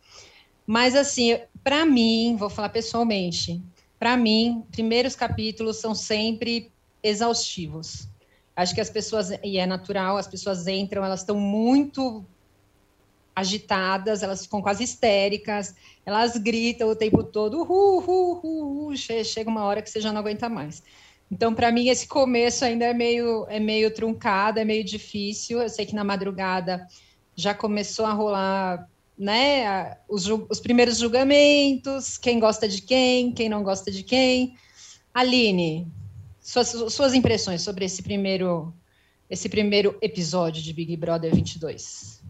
[0.66, 3.62] Mas assim, para mim, vou falar pessoalmente,
[4.00, 6.72] para mim, primeiros capítulos são sempre
[7.04, 8.08] exaustivos.
[8.56, 12.26] Acho que as pessoas, e é natural, as pessoas entram, elas estão muito
[13.36, 15.72] agitadas, elas ficam quase histéricas,
[16.04, 20.12] elas gritam o tempo todo, uh, uh, uh, uh, chega uma hora que você já
[20.12, 20.82] não aguenta mais.
[21.30, 25.60] Então, para mim, esse começo ainda é meio, é meio truncado, é meio difícil.
[25.60, 26.86] Eu sei que na madrugada
[27.36, 28.88] já começou a rolar
[29.18, 34.56] né, os, os primeiros julgamentos, quem gosta de quem, quem não gosta de quem.
[35.12, 35.86] Aline,
[36.40, 38.72] suas, suas impressões sobre esse primeiro,
[39.28, 42.22] esse primeiro episódio de Big Brother 22.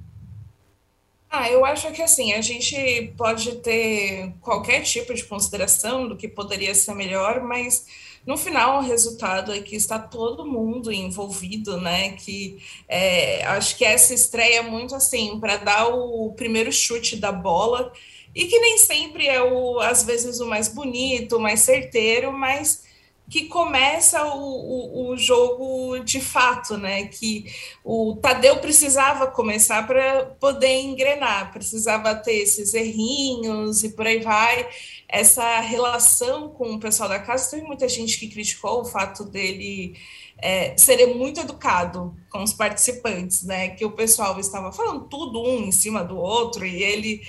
[1.31, 6.27] Ah, eu acho que assim, a gente pode ter qualquer tipo de consideração do que
[6.27, 7.85] poderia ser melhor, mas
[8.29, 12.11] no final o resultado é que está todo mundo envolvido, né?
[12.11, 17.33] Que é, acho que essa estreia é muito assim para dar o primeiro chute da
[17.33, 17.91] bola
[18.35, 22.83] e que nem sempre é o, às vezes, o mais bonito, o mais certeiro, mas
[23.29, 27.07] que começa o, o, o, jogo de fato, né?
[27.07, 27.45] Que
[27.85, 34.69] o Tadeu precisava começar para poder engrenar, precisava ter esses errinhos e por aí vai.
[35.07, 39.95] Essa relação com o pessoal da casa, teve muita gente que criticou o fato dele
[40.41, 43.69] é, ser muito educado com os participantes, né?
[43.71, 47.23] Que o pessoal estava falando tudo um em cima do outro e ele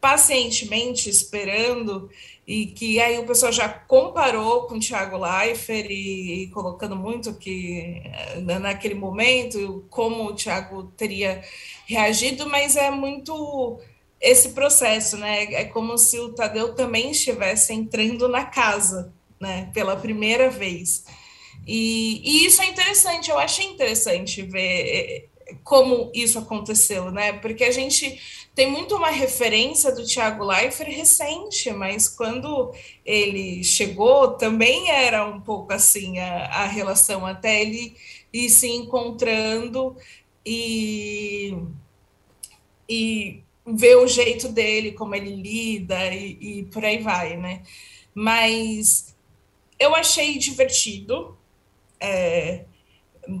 [0.00, 2.08] pacientemente esperando
[2.48, 7.34] e que aí o pessoal já comparou com o Thiago Leifert e, e, colocando muito
[7.34, 8.02] que
[8.42, 11.42] né, naquele momento como o Thiago teria
[11.86, 13.78] reagido, mas é muito
[14.18, 15.44] esse processo, né?
[15.52, 19.70] É como se o Tadeu também estivesse entrando na casa, né?
[19.74, 21.04] Pela primeira vez.
[21.66, 27.34] E, e isso é interessante, eu achei interessante ver eh, como isso aconteceu, né?
[27.34, 28.18] Porque a gente
[28.58, 32.74] tem muito uma referência do Tiago Leifert recente, mas quando
[33.06, 37.94] ele chegou também era um pouco assim a, a relação até ele
[38.32, 39.96] ir se encontrando
[40.44, 41.56] e,
[42.88, 47.62] e ver o jeito dele, como ele lida e, e por aí vai, né?
[48.12, 49.14] Mas
[49.78, 51.38] eu achei divertido.
[52.00, 52.64] É,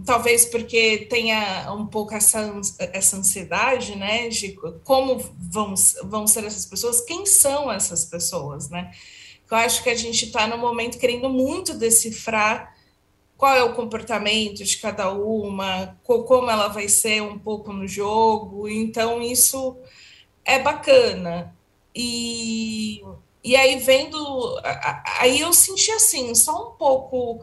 [0.04, 2.52] talvez porque tenha um pouco essa,
[2.92, 5.18] essa ansiedade, né, de como
[5.50, 5.74] vão,
[6.04, 8.90] vão ser essas pessoas, quem são essas pessoas, né?
[9.50, 12.76] Eu acho que a gente está no momento querendo muito decifrar
[13.36, 18.68] qual é o comportamento de cada uma, como ela vai ser um pouco no jogo,
[18.68, 19.76] então isso
[20.44, 21.56] é bacana.
[21.94, 23.02] E,
[23.42, 24.18] e aí vendo,
[25.20, 27.42] aí eu senti assim, só um pouco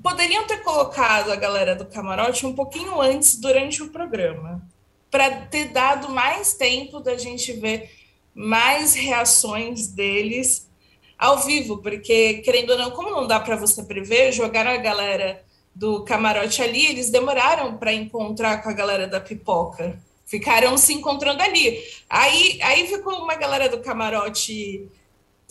[0.00, 4.62] poderiam ter colocado a galera do camarote um pouquinho antes durante o programa,
[5.10, 7.90] para ter dado mais tempo da gente ver
[8.34, 10.70] mais reações deles
[11.18, 15.44] ao vivo, porque querendo ou não, como não dá para você prever, jogaram a galera
[15.74, 19.98] do camarote ali, eles demoraram para encontrar com a galera da pipoca.
[20.26, 21.82] Ficaram se encontrando ali.
[22.08, 24.88] Aí, aí ficou uma galera do camarote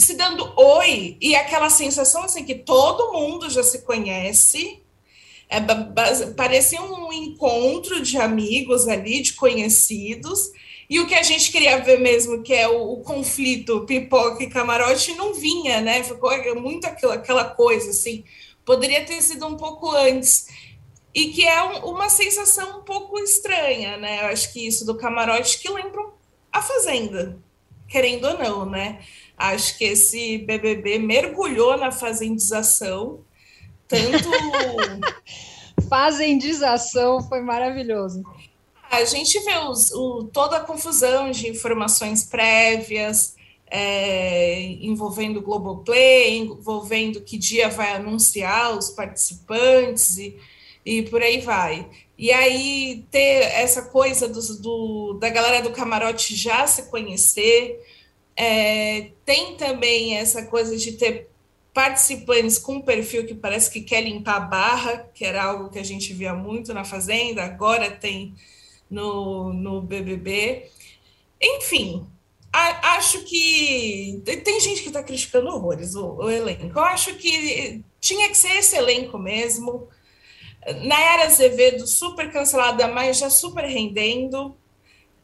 [0.01, 4.81] se dando oi e aquela sensação assim que todo mundo já se conhece.
[5.49, 5.59] É,
[6.35, 10.51] parecia um encontro de amigos ali, de conhecidos.
[10.89, 14.49] E o que a gente queria ver mesmo, que é o, o conflito pipoca e
[14.49, 16.03] camarote, não vinha, né?
[16.03, 18.23] Ficou muito aquilo, aquela coisa assim.
[18.65, 20.47] Poderia ter sido um pouco antes.
[21.13, 24.23] E que é um, uma sensação um pouco estranha, né?
[24.23, 26.01] Eu acho que isso do camarote que lembra
[26.51, 27.37] a Fazenda,
[27.87, 28.99] querendo ou não, né?
[29.41, 33.21] Acho que esse BBB mergulhou na fazendização,
[33.87, 34.29] tanto.
[35.89, 38.23] fazendização foi maravilhoso.
[38.89, 46.37] A gente vê os, o, toda a confusão de informações prévias é, envolvendo o Globoplay,
[46.37, 50.37] envolvendo que dia vai anunciar os participantes e,
[50.85, 51.89] e por aí vai.
[52.15, 57.81] E aí ter essa coisa do, do, da galera do camarote já se conhecer,
[58.43, 61.29] é, tem também essa coisa de ter
[61.71, 65.77] participantes com um perfil que parece que quer limpar a barra, que era algo que
[65.77, 68.33] a gente via muito na Fazenda, agora tem
[68.89, 70.71] no, no BBB.
[71.39, 72.07] Enfim,
[72.51, 74.23] a, acho que.
[74.25, 76.79] Tem gente que está criticando horrores o, o, elenco.
[76.79, 79.87] Eu acho que tinha que ser esse elenco mesmo.
[80.83, 84.57] Nayara Azevedo, super cancelada, mas já super rendendo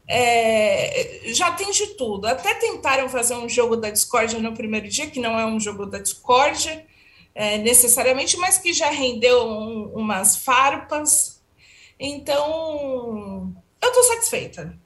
[0.08, 2.26] é, já tem de tudo.
[2.26, 5.84] Até tentaram fazer um jogo da discórdia no primeiro dia, que não é um jogo
[5.84, 6.86] da discórdia
[7.34, 11.42] é, necessariamente, mas que já rendeu um, umas farpas.
[12.00, 14.76] Então, eu estou satisfeita.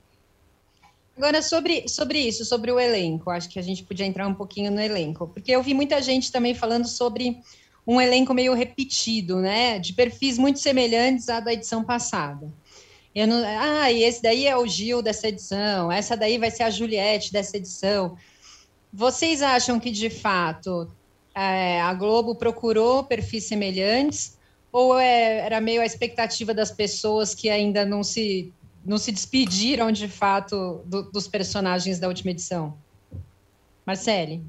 [1.17, 4.73] Agora, sobre, sobre isso, sobre o elenco, acho que a gente podia entrar um pouquinho
[4.73, 7.39] no elenco, porque eu vi muita gente também falando sobre
[7.87, 9.79] um elenco meio repetido, né?
[9.79, 12.51] De perfis muito semelhantes à da edição passada.
[13.15, 16.63] Eu não, ah, e esse daí é o Gil dessa edição, essa daí vai ser
[16.63, 18.17] a Juliette dessa edição.
[18.93, 20.91] Vocês acham que, de fato,
[21.35, 24.39] é, a Globo procurou perfis semelhantes
[24.71, 28.53] ou é, era meio a expectativa das pessoas que ainda não se,
[28.85, 32.75] não se despediram, de fato, do, dos personagens da última edição?
[33.85, 34.43] Marcele?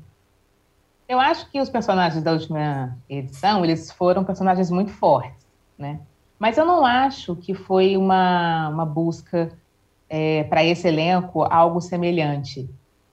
[1.08, 5.46] Eu acho que os personagens da última edição, eles foram personagens muito fortes,
[5.78, 6.00] né?
[6.40, 9.52] Mas eu não acho que foi uma, uma busca
[10.10, 12.70] é, para esse elenco algo semelhante.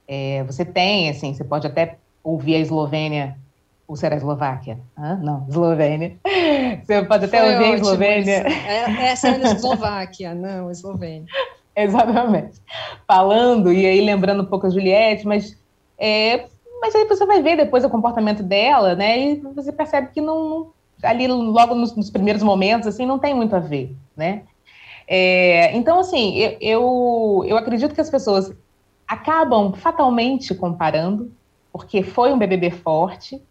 [0.07, 3.37] É, você tem, assim, você pode até ouvir a Eslovênia,
[3.87, 4.79] ou será a Eslováquia?
[4.95, 6.17] Ah, não, Eslovênia.
[6.83, 8.47] Você pode até Foi ouvir a Eslovênia.
[8.47, 11.25] É, essa é a Eslováquia, não, Eslovênia.
[11.75, 12.61] Exatamente.
[13.07, 15.57] Falando, e aí lembrando um pouco a Juliette, mas
[15.97, 16.45] é,
[16.81, 19.19] mas aí você vai ver depois o comportamento dela, né?
[19.19, 20.71] E você percebe que não,
[21.03, 24.43] ali logo nos, nos primeiros momentos, assim, não tem muito a ver, né?
[25.07, 28.53] É, então, assim, eu, eu, eu acredito que as pessoas
[29.07, 31.31] acabam fatalmente comparando,
[31.71, 33.41] porque foi um BBB forte,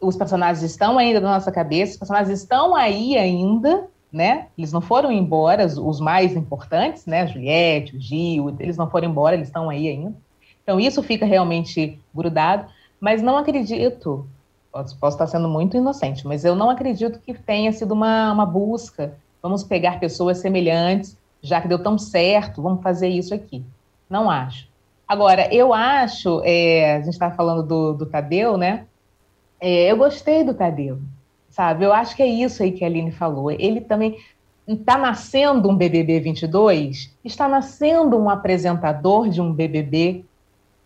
[0.00, 4.48] os personagens estão ainda na nossa cabeça, os personagens estão aí ainda, né?
[4.56, 7.26] Eles não foram embora, os, os mais importantes, né?
[7.26, 10.14] Juliette, o Gil, eles não foram embora, eles estão aí ainda.
[10.62, 12.66] Então, isso fica realmente grudado,
[13.00, 14.26] mas não acredito,
[14.82, 19.14] posso, estar sendo muito inocente, mas eu não acredito que tenha sido uma, uma busca,
[19.40, 23.64] vamos pegar pessoas semelhantes, já que deu tão certo, vamos fazer isso aqui.
[24.10, 24.66] Não acho.
[25.06, 28.86] Agora, eu acho, é, a gente estava falando do, do Tadeu, né?
[29.60, 30.98] É, eu gostei do Tadeu,
[31.50, 31.84] sabe?
[31.84, 33.50] Eu acho que é isso aí que a Aline falou.
[33.50, 34.18] Ele também
[34.66, 40.24] está nascendo um BBB 22, está nascendo um apresentador de um BBB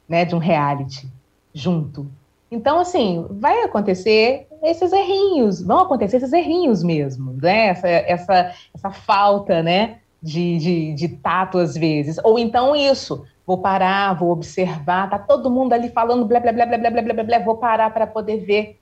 [0.08, 1.08] né, de um reality
[1.54, 2.10] junto.
[2.50, 7.68] Então, assim, vai acontecer esses errinhos, vão acontecer esses errinhos mesmo, né?
[7.68, 9.98] Essa, essa, essa falta, né?
[10.20, 12.18] De, de, de tato às vezes.
[12.24, 16.66] Ou então isso, vou parar, vou observar, tá todo mundo ali falando blá, blá, blá,
[16.66, 18.78] blá, blá, blá, blá, blá vou parar para poder ver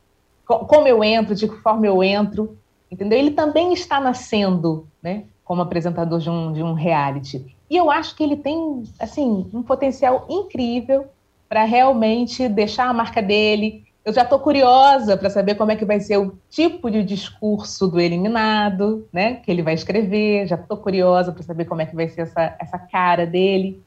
[0.46, 2.56] como eu entro, de que forma eu entro,
[2.90, 3.18] entendeu?
[3.18, 5.24] Ele também está nascendo, né?
[5.44, 7.56] Como apresentador de um, de um reality.
[7.68, 11.06] E eu acho que ele tem, assim, um potencial incrível
[11.48, 13.84] para realmente deixar a marca dele.
[14.04, 17.88] Eu já estou curiosa para saber como é que vai ser o tipo de discurso
[17.88, 19.34] do eliminado, né?
[19.34, 20.46] Que ele vai escrever.
[20.46, 23.82] Já estou curiosa para saber como é que vai ser essa, essa cara dele.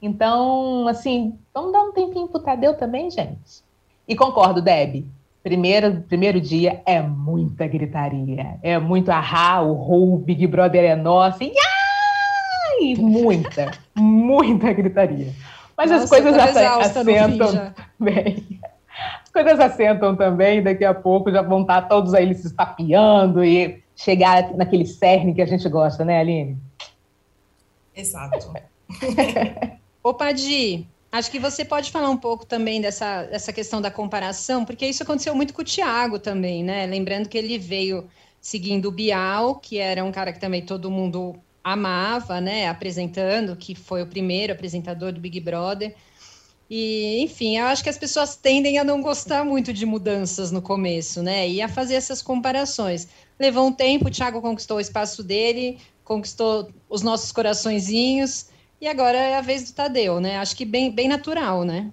[0.00, 3.64] Então, assim, vamos dar um tempinho pro Tadeu também, gente.
[4.06, 5.04] E concordo, Deb.
[5.42, 8.58] Primeiro, primeiro dia é muita gritaria.
[8.62, 11.42] É muito ahá, o rou, Big Brother é nosso.
[11.42, 11.52] E
[12.80, 15.32] ai, muita, muita gritaria.
[15.76, 18.60] Mas Nossa, as coisas assentam também.
[19.22, 23.82] As coisas assentam também, daqui a pouco já vão estar todos aí se estapeando e
[23.94, 26.56] chegar naquele cerne que a gente gosta, né, Aline?
[27.94, 28.52] Exato.
[30.02, 34.64] Ô, Padi, acho que você pode falar um pouco também dessa, dessa questão da comparação,
[34.64, 36.86] porque isso aconteceu muito com o Thiago também, né?
[36.86, 38.08] Lembrando que ele veio
[38.40, 41.34] seguindo o Bial, que era um cara que também todo mundo
[41.66, 45.96] amava, né, apresentando, que foi o primeiro apresentador do Big Brother.
[46.70, 50.62] E, enfim, eu acho que as pessoas tendem a não gostar muito de mudanças no
[50.62, 51.48] começo, né?
[51.48, 53.08] E a fazer essas comparações.
[53.36, 58.46] Levou um tempo, o Thiago conquistou o espaço dele, conquistou os nossos coraçõezinhos,
[58.80, 60.38] e agora é a vez do Tadeu, né?
[60.38, 61.90] Acho que bem, bem natural, né?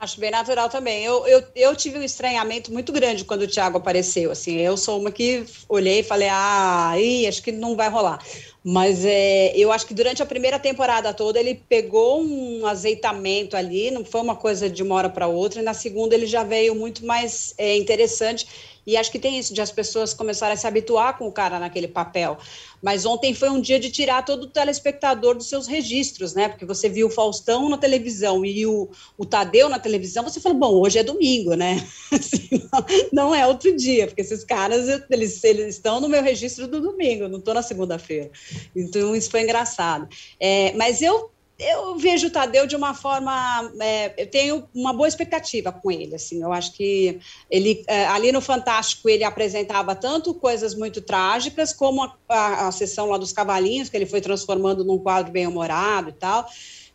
[0.00, 1.04] Acho bem natural também.
[1.04, 4.30] Eu, eu, eu tive um estranhamento muito grande quando o Thiago apareceu.
[4.30, 8.18] Assim, eu sou uma que olhei e falei, ah, aí, acho que não vai rolar.
[8.66, 13.90] Mas é, eu acho que durante a primeira temporada toda ele pegou um azeitamento ali,
[13.90, 16.74] não foi uma coisa de uma hora para outra, e na segunda ele já veio
[16.74, 18.46] muito mais é, interessante
[18.86, 21.58] e acho que tem isso de as pessoas começarem a se habituar com o cara
[21.58, 22.38] naquele papel.
[22.82, 26.48] Mas ontem foi um dia de tirar todo o telespectador dos seus registros, né?
[26.48, 30.58] Porque você viu o Faustão na televisão e o, o Tadeu na televisão, você falou,
[30.58, 31.86] bom, hoje é domingo, né?
[32.12, 36.68] Assim, não, não, é outro dia, porque esses caras, eles, eles estão no meu registro
[36.68, 38.30] do domingo, não estou na segunda-feira.
[38.76, 40.06] Então, isso foi engraçado.
[40.38, 43.72] É, mas eu eu vejo o Tadeu de uma forma.
[43.80, 46.14] É, eu tenho uma boa expectativa com ele.
[46.14, 51.72] Assim, eu acho que ele é, ali no Fantástico ele apresentava tanto coisas muito trágicas,
[51.72, 55.46] como a, a, a, sessão lá dos cavalinhos, que ele foi transformando num quadro bem
[55.46, 56.46] humorado e tal.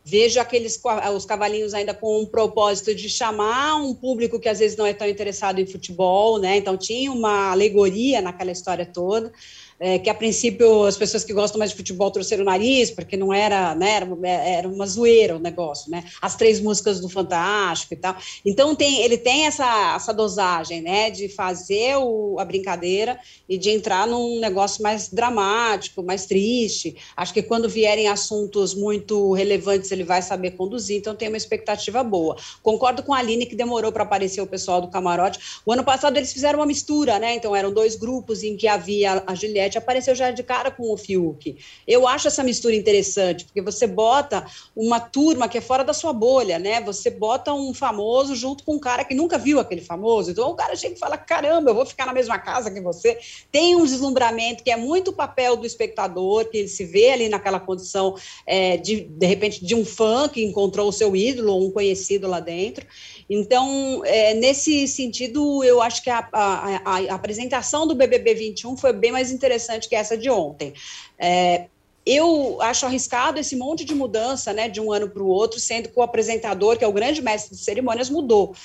[0.04, 0.82] Vejo aqueles
[1.16, 4.94] os cavalinhos ainda com um propósito de chamar um público que às vezes não é
[4.94, 6.58] tão interessado em futebol, né?
[6.58, 9.32] Então tinha uma alegoria naquela história toda
[9.80, 13.16] é, que a princípio as pessoas que gostam mais de futebol torceram o nariz, porque
[13.16, 16.04] não era, né, era, era uma zoeira o negócio, né?
[16.22, 18.16] As três músicas do Fantástico e tal.
[18.46, 23.70] Então tem, ele tem essa, essa dosagem, né, de fazer o, a brincadeira e de
[23.70, 26.96] entrar num negócio mais dramático, mais triste.
[27.16, 32.04] Acho que quando vierem assuntos muito relevantes ele vai saber conduzir, então tem uma expectativa
[32.04, 32.36] boa.
[32.62, 35.40] Concordo com a Aline que demorou para aparecer o pessoal do camarote.
[35.66, 37.36] O ano passado eles fizeram uma mistura, né?
[37.36, 40.98] Então eram dois grupos em que havia a Juliette Apareceu já de cara com o
[40.98, 41.58] Fiuk.
[41.88, 44.46] Eu acho essa mistura interessante, porque você bota
[44.76, 46.82] uma turma que é fora da sua bolha, né?
[46.82, 50.32] Você bota um famoso junto com um cara que nunca viu aquele famoso.
[50.32, 53.18] Então o cara chega e fala: caramba, eu vou ficar na mesma casa que você.
[53.52, 57.60] Tem um deslumbramento que é muito papel do espectador, que ele se vê ali naquela
[57.60, 58.16] condição
[58.46, 62.28] é, de, de repente, de um fã que encontrou o seu ídolo ou um conhecido
[62.28, 62.86] lá dentro.
[63.30, 68.92] Então, é, nesse sentido, eu acho que a, a, a, apresentação do BBB 21 foi
[68.92, 70.74] bem mais interessante que essa de ontem.
[71.18, 71.66] É,
[72.06, 75.90] eu acho arriscado esse monte de mudança, né, de um ano para o outro, sendo
[75.90, 78.56] que o apresentador, que é o grande mestre de cerimônias, mudou.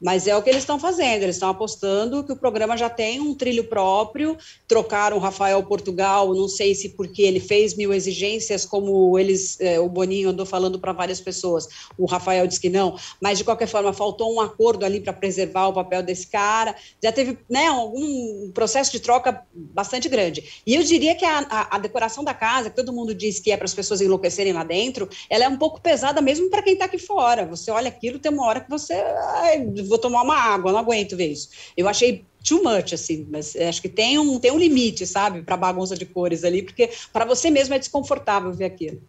[0.00, 3.20] Mas é o que eles estão fazendo, eles estão apostando que o programa já tem
[3.20, 4.36] um trilho próprio,
[4.66, 9.78] trocaram o Rafael Portugal, não sei se porque ele fez mil exigências, como eles, é,
[9.78, 13.66] o Boninho andou falando para várias pessoas, o Rafael disse que não, mas de qualquer
[13.66, 18.50] forma faltou um acordo ali para preservar o papel desse cara, já teve né, algum
[18.52, 20.62] processo de troca bastante grande.
[20.66, 23.52] E eu diria que a, a, a decoração da casa, que todo mundo diz que
[23.52, 26.72] é para as pessoas enlouquecerem lá dentro, ela é um pouco pesada mesmo para quem
[26.72, 27.44] está aqui fora.
[27.46, 28.94] Você olha aquilo, tem uma hora que você...
[28.94, 31.50] Ai, vou tomar uma água, não aguento ver isso.
[31.76, 35.56] Eu achei too much, assim, mas acho que tem um, tem um limite, sabe, para
[35.56, 39.02] bagunça de cores ali, porque para você mesmo é desconfortável ver aquilo.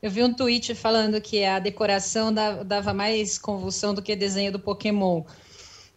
[0.00, 4.58] Eu vi um tweet falando que a decoração dava mais convulsão do que desenho do
[4.58, 5.24] Pokémon.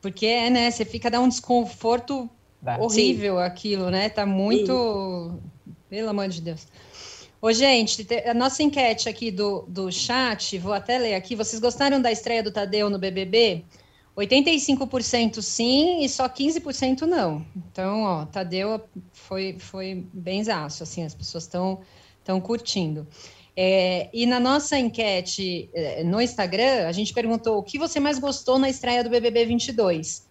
[0.02, 2.28] Porque, é, né, você fica dá um desconforto
[2.80, 3.44] horrível Sim.
[3.44, 4.10] aquilo, né?
[4.10, 5.32] Tá muito.
[5.32, 5.74] Sim.
[5.88, 6.68] Pelo amor de Deus.
[7.40, 11.36] Ô, gente, a nossa enquete aqui do, do chat, vou até ler aqui.
[11.36, 13.66] Vocês gostaram da estreia do Tadeu no BBB?
[14.18, 17.46] 85% sim e só 15% não.
[17.56, 18.82] Então, ó, Tadeu
[19.14, 21.82] foi, foi benzaço, assim, as pessoas estão
[22.22, 23.08] estão curtindo.
[23.56, 28.18] É, e na nossa enquete é, no Instagram, a gente perguntou o que você mais
[28.18, 30.30] gostou na estreia do BBB 22.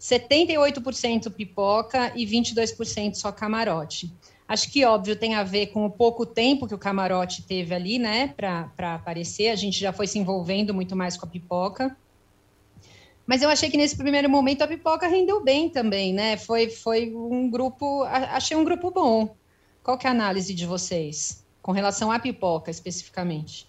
[0.00, 4.12] 78% pipoca e 22% só camarote.
[4.48, 7.98] Acho que, óbvio, tem a ver com o pouco tempo que o camarote teve ali,
[7.98, 9.48] né, para aparecer.
[9.48, 11.96] A gente já foi se envolvendo muito mais com a pipoca.
[13.26, 16.36] Mas eu achei que nesse primeiro momento a pipoca rendeu bem também, né?
[16.36, 19.36] Foi, foi um grupo, achei um grupo bom.
[19.82, 23.68] Qual que é a análise de vocês com relação à pipoca especificamente?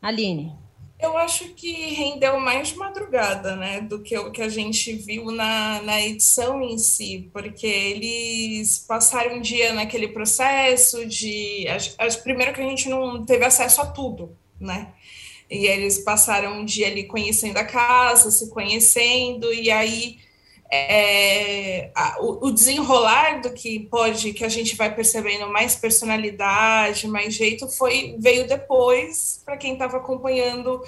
[0.00, 0.54] Aline.
[0.98, 5.80] Eu acho que rendeu mais madrugada, né, do que o que a gente viu na,
[5.80, 11.66] na edição em si, porque eles passaram um dia naquele processo de.
[11.68, 14.92] Acho, acho, primeiro que a gente não teve acesso a tudo, né?
[15.50, 20.18] E eles passaram um dia ali conhecendo a casa, se conhecendo, e aí
[20.72, 27.34] é, a, o, desenrolar do que pode, que a gente vai percebendo mais personalidade, mais
[27.34, 30.80] jeito, foi veio depois para quem estava acompanhando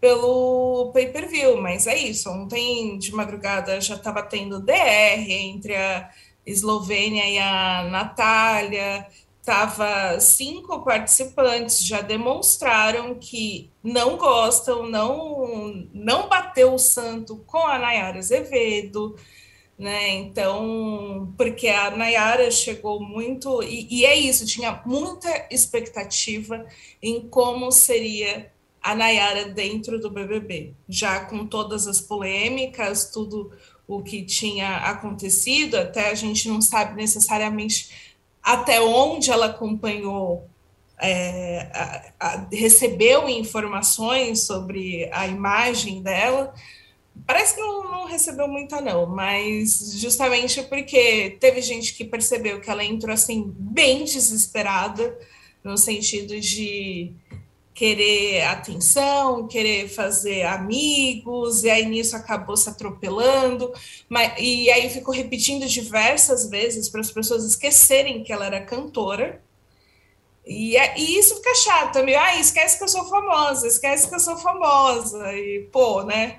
[0.00, 2.30] pelo pay-per-view, mas é isso.
[2.30, 6.08] Ontem de madrugada já estava tendo DR entre a
[6.46, 9.06] Eslovênia e a Natália,
[9.46, 17.78] Tava cinco participantes já demonstraram que não gostam, não não bateu o santo com a
[17.78, 19.14] Nayara Azevedo,
[19.78, 20.16] né?
[20.16, 26.66] Então, porque a Nayara chegou muito e, e é isso, tinha muita expectativa
[27.00, 28.50] em como seria
[28.82, 33.52] a Nayara dentro do BBB, já com todas as polêmicas, tudo
[33.86, 38.05] o que tinha acontecido, até a gente não sabe necessariamente
[38.46, 40.48] até onde ela acompanhou,
[41.00, 46.54] é, a, a, recebeu informações sobre a imagem dela.
[47.26, 52.70] Parece que não, não, recebeu muita, não, mas justamente porque teve gente que percebeu que
[52.70, 55.18] ela entrou assim, bem desesperada,
[55.64, 57.12] no sentido de
[57.76, 63.70] querer atenção, querer fazer amigos, e aí nisso acabou se atropelando,
[64.08, 69.42] mas, e aí ficou repetindo diversas vezes para as pessoas esquecerem que ela era cantora.
[70.46, 72.14] E, é, e isso fica chato também.
[72.14, 75.34] Ah, esquece que eu sou famosa, esquece que eu sou famosa.
[75.34, 76.38] E, pô, né?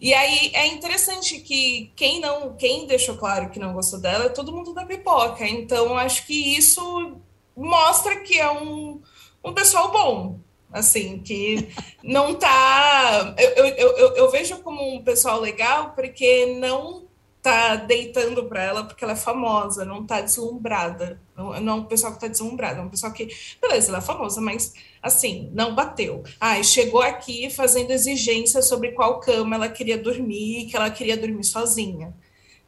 [0.00, 4.30] E aí é interessante que quem não, quem deixou claro que não gostou dela é
[4.30, 5.46] todo mundo da pipoca.
[5.46, 7.18] Então, acho que isso
[7.56, 9.00] mostra que é um,
[9.44, 10.40] um pessoal bom,
[10.78, 11.68] assim, que
[12.02, 13.34] não tá.
[13.38, 17.06] Eu, eu, eu, eu, vejo como um pessoal legal porque não
[17.42, 21.20] tá deitando para ela porque ela é famosa, não tá deslumbrada.
[21.36, 23.28] Não, não é um pessoal que tá deslumbrado, é um pessoal que,
[23.60, 26.24] beleza, ela é famosa, mas assim, não bateu.
[26.40, 31.44] Ah, chegou aqui fazendo exigência sobre qual cama ela queria dormir, que ela queria dormir
[31.44, 32.12] sozinha.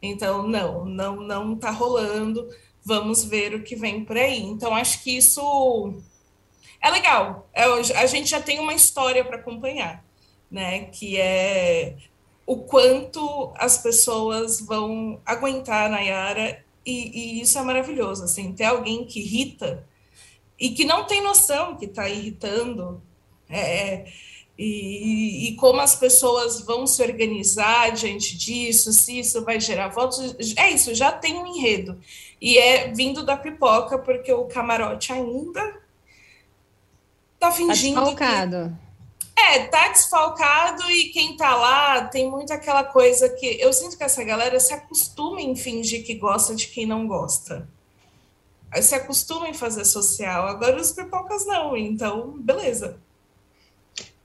[0.01, 2.47] Então, não, não, não tá rolando.
[2.83, 4.41] Vamos ver o que vem por aí.
[4.41, 6.01] Então, acho que isso
[6.81, 7.49] é legal.
[7.53, 10.03] É, a gente já tem uma história para acompanhar,
[10.49, 10.85] né?
[10.85, 11.95] Que é
[12.45, 18.63] o quanto as pessoas vão aguentar a Nayara e, e, isso é maravilhoso, assim, ter
[18.63, 19.85] alguém que irrita
[20.59, 23.01] e que não tem noção que está irritando,
[23.49, 24.05] é,
[24.57, 30.35] e, e, como as pessoas vão se organizar diante disso, se isso vai gerar votos,
[30.57, 31.97] é isso, já tem um enredo.
[32.41, 35.79] E é vindo da pipoca, porque o camarote ainda
[37.39, 37.95] tá, fingindo.
[37.95, 38.77] Tá desfalcado.
[38.77, 38.89] Que...
[39.41, 44.03] É, tá desfalcado e quem tá lá tem muito aquela coisa que eu sinto que
[44.03, 47.67] essa galera se acostuma em fingir que gosta de quem não gosta.
[48.81, 50.47] Se acostuma em fazer social.
[50.47, 52.99] Agora os pipocas não, então beleza.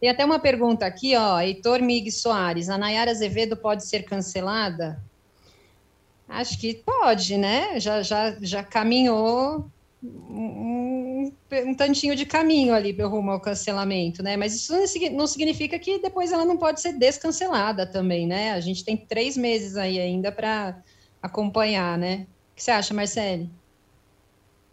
[0.00, 5.00] Tem até uma pergunta aqui, ó, Heitor Mig Soares, a Nayara Azevedo pode ser cancelada?
[6.28, 7.78] Acho que pode, né?
[7.80, 9.70] Já, já, já caminhou
[10.04, 11.32] um,
[11.66, 14.36] um tantinho de caminho ali rumo ao cancelamento, né?
[14.36, 14.72] Mas isso
[15.12, 18.52] não significa que depois ela não pode ser descancelada também, né?
[18.52, 20.76] A gente tem três meses aí ainda para
[21.22, 22.26] acompanhar, né?
[22.52, 23.50] O que você acha, Marcele?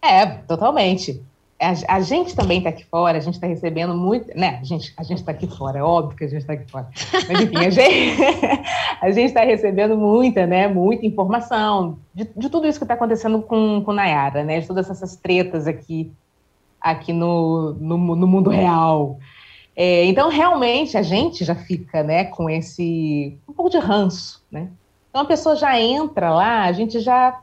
[0.01, 1.23] É, totalmente
[1.61, 4.57] a, a, gente também está aqui fora, a gente está recebendo muito, né?
[4.59, 6.89] A gente a está aqui fora, é óbvio que a gente está aqui fora.
[7.27, 7.57] Mas enfim,
[9.01, 10.67] a gente está recebendo muita, né?
[10.67, 14.59] Muita informação de, de tudo isso que está acontecendo com, com Nayara, né?
[14.59, 16.11] De todas essas tretas aqui,
[16.81, 19.19] aqui no, no, no mundo real.
[19.75, 22.25] É, então, realmente, a gente já fica, né?
[22.25, 24.67] Com esse um pouco de ranço, né?
[25.11, 27.39] Então a pessoa já entra lá, a gente já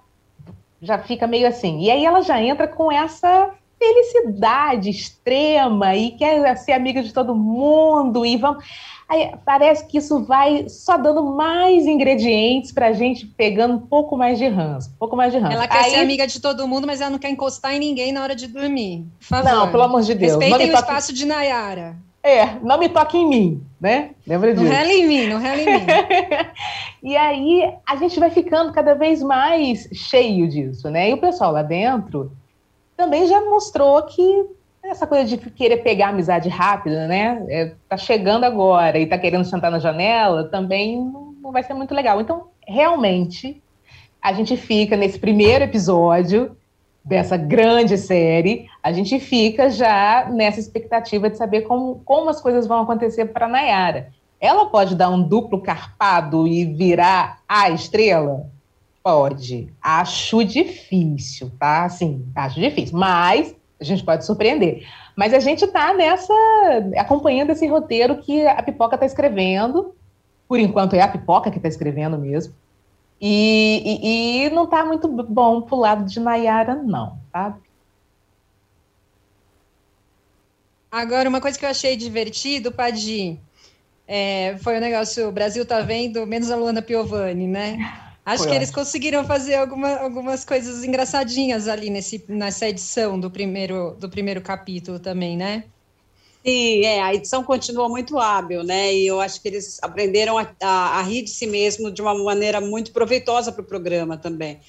[0.80, 1.80] já fica meio assim.
[1.80, 7.34] E aí ela já entra com essa felicidade extrema e quer ser amiga de todo
[7.34, 8.64] mundo e vamos.
[9.08, 14.18] Aí, parece que isso vai só dando mais ingredientes para a gente pegando um pouco
[14.18, 15.54] mais de ranço, um pouco mais de ranço.
[15.54, 15.90] Ela quer Aí...
[15.92, 18.46] ser amiga de todo mundo, mas ela não quer encostar em ninguém na hora de
[18.46, 19.06] dormir.
[19.30, 20.32] Não, pelo amor de Deus.
[20.32, 20.82] Respeitem o toque...
[20.82, 21.96] espaço de Nayara.
[22.22, 24.10] É, não me toque em mim, né?
[24.26, 24.64] Lembra disso?
[24.64, 25.86] Não rela em mim, não rela em mim.
[27.02, 31.08] e aí a gente vai ficando cada vez mais cheio disso, né?
[31.08, 32.30] E o pessoal lá dentro
[32.98, 34.44] também já mostrou que
[34.82, 37.46] essa coisa de querer pegar amizade rápida, né?
[37.48, 41.00] É, tá chegando agora e tá querendo sentar na janela, também
[41.40, 42.20] não vai ser muito legal.
[42.20, 43.62] Então, realmente,
[44.20, 46.56] a gente fica nesse primeiro episódio
[47.04, 52.66] dessa grande série, a gente fica já nessa expectativa de saber como, como as coisas
[52.66, 54.08] vão acontecer para Nayara.
[54.40, 58.50] Ela pode dar um duplo carpado e virar a estrela?
[59.08, 59.72] Pode.
[59.80, 61.86] Acho difícil, tá?
[61.86, 62.98] Assim, acho difícil.
[62.98, 64.86] Mas a gente pode surpreender.
[65.16, 66.34] Mas a gente está nessa.
[66.94, 69.94] acompanhando esse roteiro que a pipoca está escrevendo.
[70.46, 72.54] Por enquanto é a pipoca que está escrevendo mesmo.
[73.18, 77.56] E, e, e não está muito bom pro lado de Nayara, não, tá?
[80.90, 83.40] Agora, uma coisa que eu achei divertido, Padi,
[84.06, 88.07] é, foi o negócio: o Brasil tá vendo menos a Luana Piovani, né?
[88.28, 93.30] Acho Foi que eles conseguiram fazer alguma, algumas coisas engraçadinhas ali nesse, nessa edição do
[93.30, 95.64] primeiro, do primeiro capítulo também, né?
[96.44, 98.94] Sim, é, a edição continua muito hábil, né?
[98.94, 102.14] E eu acho que eles aprenderam a, a, a rir de si mesmo de uma
[102.22, 104.60] maneira muito proveitosa para o programa também.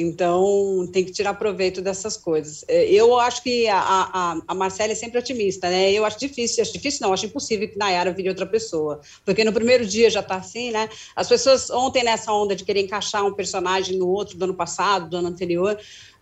[0.00, 2.64] Então, tem que tirar proveito dessas coisas.
[2.68, 5.90] É, eu acho que a, a, a Marcela é sempre otimista, né?
[5.90, 9.52] Eu acho difícil, acho difícil não, acho impossível que Nayara vire outra pessoa, porque no
[9.52, 10.88] primeiro dia já está assim, né?
[11.16, 15.10] As pessoas ontem nessa onda de querer encaixar um personagem no outro do ano passado,
[15.10, 15.76] do ano anterior,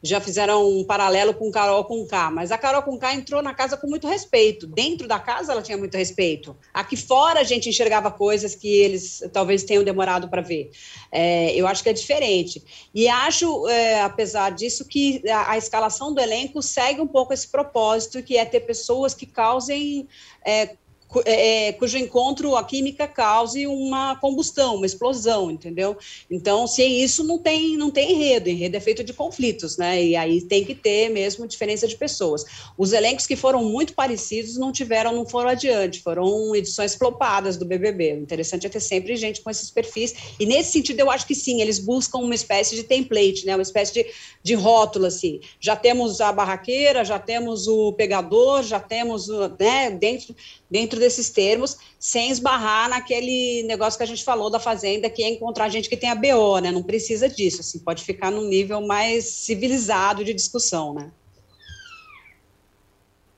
[0.06, 3.52] já fizeram um paralelo com Carol com K, mas a Carol com K entrou na
[3.52, 4.66] casa com muito respeito.
[4.66, 6.56] Dentro da casa ela tinha muito respeito.
[6.72, 10.70] Aqui fora a gente enxergava coisas que eles talvez tenham demorado para ver.
[11.10, 12.62] É, eu acho que é diferente.
[12.94, 17.48] E acho, é, apesar disso, que a, a, escalação do elenco segue um pouco esse
[17.48, 20.08] propósito, que é ter pessoas que causem
[20.44, 20.76] é,
[21.24, 25.96] é, é, cujo encontro a química cause uma combustão, uma explosão, entendeu?
[26.30, 30.02] Então, sem isso não tem não tem enredo, enredo é feito de conflitos, né?
[30.02, 32.44] E aí tem que ter mesmo diferença de pessoas.
[32.76, 37.64] Os elencos que foram muito parecidos não tiveram, não foram adiante, foram edições flopadas do
[37.64, 38.14] BBB.
[38.14, 40.14] O interessante é ter sempre gente com esses perfis.
[40.38, 43.54] E nesse sentido, eu acho que sim, eles buscam uma espécie de template, né?
[43.54, 44.06] Uma espécie de,
[44.42, 45.40] de rótulo assim.
[45.60, 49.28] Já temos a barraqueira, já temos o pegador, já temos,
[49.58, 49.90] né?
[49.90, 50.34] Dentro
[50.70, 55.28] dentro desses termos, sem esbarrar naquele negócio que a gente falou da fazenda, que é
[55.28, 56.70] encontrar gente que tem a BO, né?
[56.70, 61.10] Não precisa disso, assim, pode ficar num nível mais civilizado de discussão, né?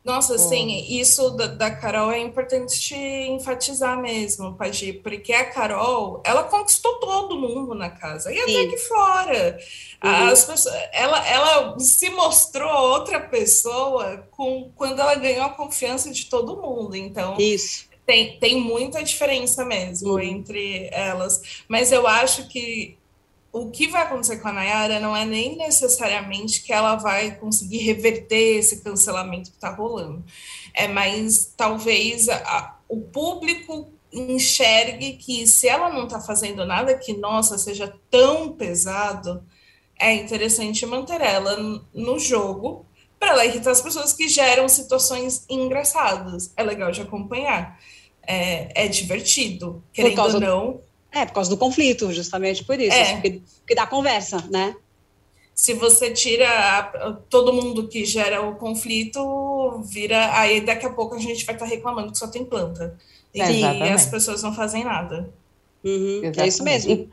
[0.08, 6.44] Nossa, assim, isso da, da, Carol é importante enfatizar mesmo, Pagi, porque a Carol, ela
[6.44, 8.66] conquistou todo mundo na casa, e até Sim.
[8.66, 9.58] aqui fora.
[10.02, 10.28] Uhum.
[10.28, 16.24] As pessoas, ela, ela se mostrou outra pessoa com, quando ela ganhou a confiança de
[16.24, 17.36] todo mundo, então...
[17.38, 17.86] Isso.
[18.06, 20.20] Tem, tem muita diferença mesmo uhum.
[20.20, 22.96] entre elas, mas eu acho que
[23.52, 27.78] o que vai acontecer com a Nayara não é nem necessariamente que ela vai conseguir
[27.78, 30.24] reverter esse cancelamento que está rolando.
[30.74, 37.14] É mais talvez a, o público enxergue que se ela não está fazendo nada que,
[37.14, 39.42] nossa, seja tão pesado,
[39.98, 41.56] é interessante manter ela
[41.92, 42.86] no jogo
[43.18, 46.52] para ela irritar as pessoas que geram situações engraçadas.
[46.56, 47.78] É legal de acompanhar.
[48.22, 50.80] É, é divertido, querendo ou não.
[51.20, 52.96] É, por causa do conflito, justamente por isso.
[52.96, 53.14] É.
[53.14, 54.74] Porque, porque dá conversa, né?
[55.54, 60.38] Se você tira a, todo mundo que gera o conflito, vira.
[60.38, 62.96] Aí daqui a pouco a gente vai estar tá reclamando que só tem planta.
[63.34, 65.28] E, e as pessoas não fazem nada.
[65.84, 66.92] Uhum, é isso mesmo.
[66.92, 67.08] E,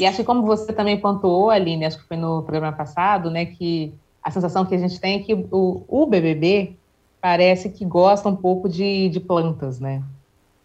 [0.00, 3.46] e, acho que como você também pontuou, Aline, acho que foi no programa passado, né,
[3.46, 6.76] que a sensação que a gente tem é que o, o BBB
[7.20, 10.02] parece que gosta um pouco de, de plantas, né?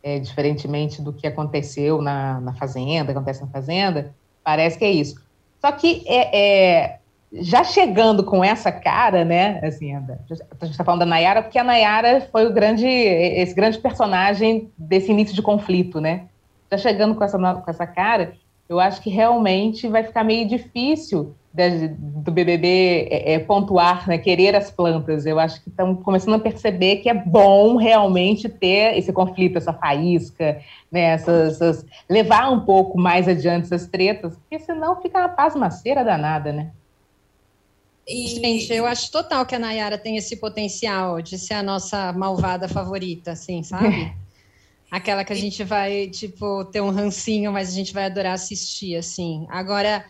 [0.07, 5.21] É, diferentemente do que aconteceu na, na Fazenda, acontece na Fazenda, parece que é isso.
[5.59, 6.99] Só que é, é
[7.33, 9.59] já chegando com essa cara, né?
[9.61, 13.79] Assim, a gente está falando da Nayara, porque a Nayara foi o grande, esse grande
[13.79, 16.27] personagem desse início de conflito, né?
[16.71, 18.31] Já chegando com essa, com essa cara,
[18.69, 24.17] eu acho que realmente vai ficar meio difícil de, do BBB é, é, pontuar, né,
[24.17, 25.25] querer as plantas.
[25.25, 29.73] Eu acho que estão começando a perceber que é bom realmente ter esse conflito, essa
[29.73, 35.29] faísca, né, essas, essas, levar um pouco mais adiante essas tretas, porque senão fica uma
[35.29, 36.71] pasmaceira danada, né?
[38.07, 38.27] E...
[38.27, 42.67] Gente, eu acho total que a Nayara tem esse potencial de ser a nossa malvada
[42.67, 44.13] favorita, assim, sabe?
[44.89, 48.95] Aquela que a gente vai, tipo, ter um rancinho, mas a gente vai adorar assistir,
[48.95, 49.45] assim.
[49.49, 50.05] Agora,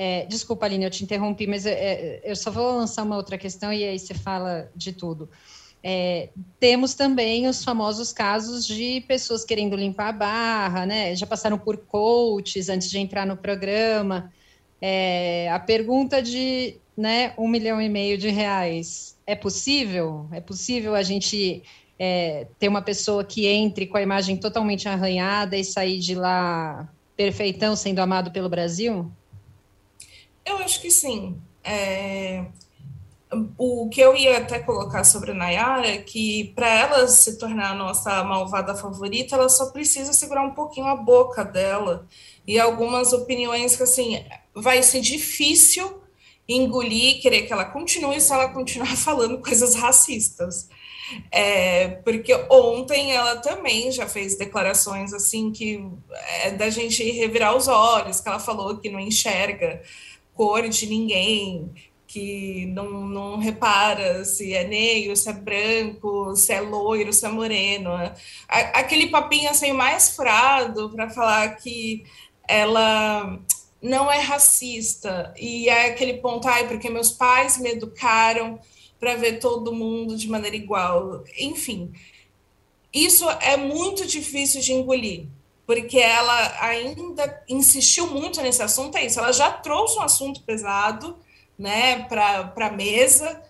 [0.00, 3.36] é, desculpa, Aline, eu te interrompi, mas eu, é, eu só vou lançar uma outra
[3.36, 5.28] questão e aí você fala de tudo.
[5.82, 6.28] É,
[6.60, 11.16] temos também os famosos casos de pessoas querendo limpar a barra, né?
[11.16, 14.32] Já passaram por coaches antes de entrar no programa.
[14.80, 20.28] É, a pergunta de né, um milhão e meio de reais é possível?
[20.30, 21.64] É possível a gente
[21.98, 26.88] é, ter uma pessoa que entre com a imagem totalmente arranhada e sair de lá
[27.16, 29.10] perfeitão, sendo amado pelo Brasil?
[30.48, 31.40] Eu acho que sim.
[31.62, 32.46] É,
[33.58, 37.72] o que eu ia até colocar sobre a Nayara é que para ela se tornar
[37.72, 42.06] a nossa malvada favorita, ela só precisa segurar um pouquinho a boca dela
[42.46, 44.24] e algumas opiniões que assim
[44.54, 46.02] vai ser difícil
[46.48, 50.68] engolir, querer que ela continue se ela continuar falando coisas racistas.
[51.30, 55.82] É, porque ontem ela também já fez declarações assim que
[56.42, 59.82] é da gente revirar os olhos, que ela falou que não enxerga
[60.38, 61.68] cor de ninguém,
[62.06, 67.28] que não, não repara se é negro, se é branco, se é loiro, se é
[67.28, 67.90] moreno.
[68.48, 72.04] Aquele papinho assim mais furado para falar que
[72.46, 73.40] ela
[73.82, 78.60] não é racista e é aquele ponto, ai, porque meus pais me educaram
[79.00, 81.24] para ver todo mundo de maneira igual.
[81.36, 81.92] Enfim,
[82.94, 85.26] isso é muito difícil de engolir,
[85.68, 91.14] porque ela ainda insistiu muito nesse assunto, é isso, ela já trouxe um assunto pesado,
[91.58, 93.42] né, para a mesa,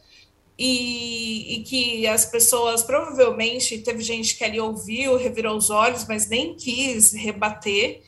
[0.58, 6.28] e, e, que as pessoas provavelmente teve gente que ali ouviu, revirou os olhos, mas
[6.28, 8.02] nem quis rebater.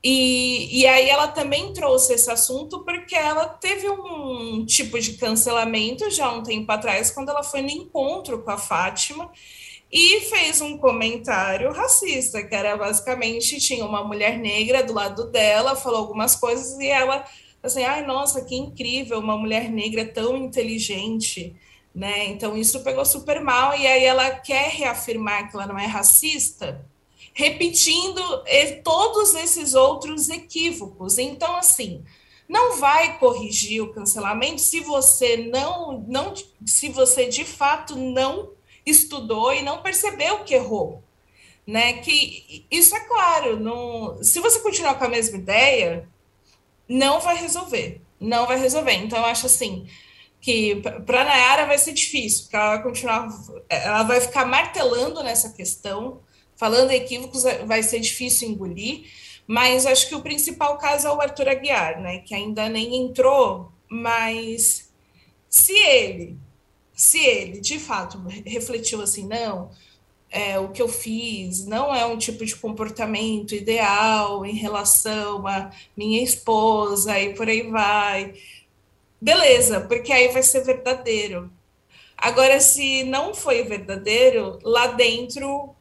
[0.00, 6.08] E, e aí ela também trouxe esse assunto porque ela teve um tipo de cancelamento
[6.08, 9.28] já um tempo atrás, quando ela foi no encontro com a Fátima
[9.96, 15.76] e fez um comentário racista, que era basicamente tinha uma mulher negra do lado dela,
[15.76, 17.24] falou algumas coisas e ela
[17.62, 21.54] assim, ai nossa, que incrível, uma mulher negra tão inteligente,
[21.94, 22.26] né?
[22.26, 26.84] Então isso pegou super mal e aí ela quer reafirmar que ela não é racista
[27.32, 28.22] repetindo
[28.84, 31.18] todos esses outros equívocos.
[31.18, 32.04] Então, assim,
[32.48, 36.32] não vai corrigir o cancelamento se você não, não
[36.64, 38.50] se você de fato não
[38.84, 41.02] estudou e não percebeu que errou.
[41.66, 41.94] Né?
[41.94, 46.06] Que isso é claro, não, se você continuar com a mesma ideia,
[46.88, 48.92] não vai resolver, não vai resolver.
[48.92, 49.86] Então, eu acho assim
[50.44, 53.28] que para a Nayara vai ser difícil, porque ela vai continuar,
[53.66, 56.20] ela vai ficar martelando nessa questão,
[56.54, 59.10] falando equívocos, é, vai ser difícil engolir,
[59.46, 63.72] mas acho que o principal caso é o Arthur Aguiar, né, que ainda nem entrou,
[63.88, 64.90] mas
[65.48, 66.36] se ele,
[66.94, 69.70] se ele de fato refletiu assim, não,
[70.30, 75.70] é, o que eu fiz não é um tipo de comportamento ideal em relação a
[75.96, 78.34] minha esposa e por aí vai.
[79.20, 81.50] Beleza, porque aí vai ser verdadeiro.
[82.16, 85.74] Agora, se não foi verdadeiro, lá dentro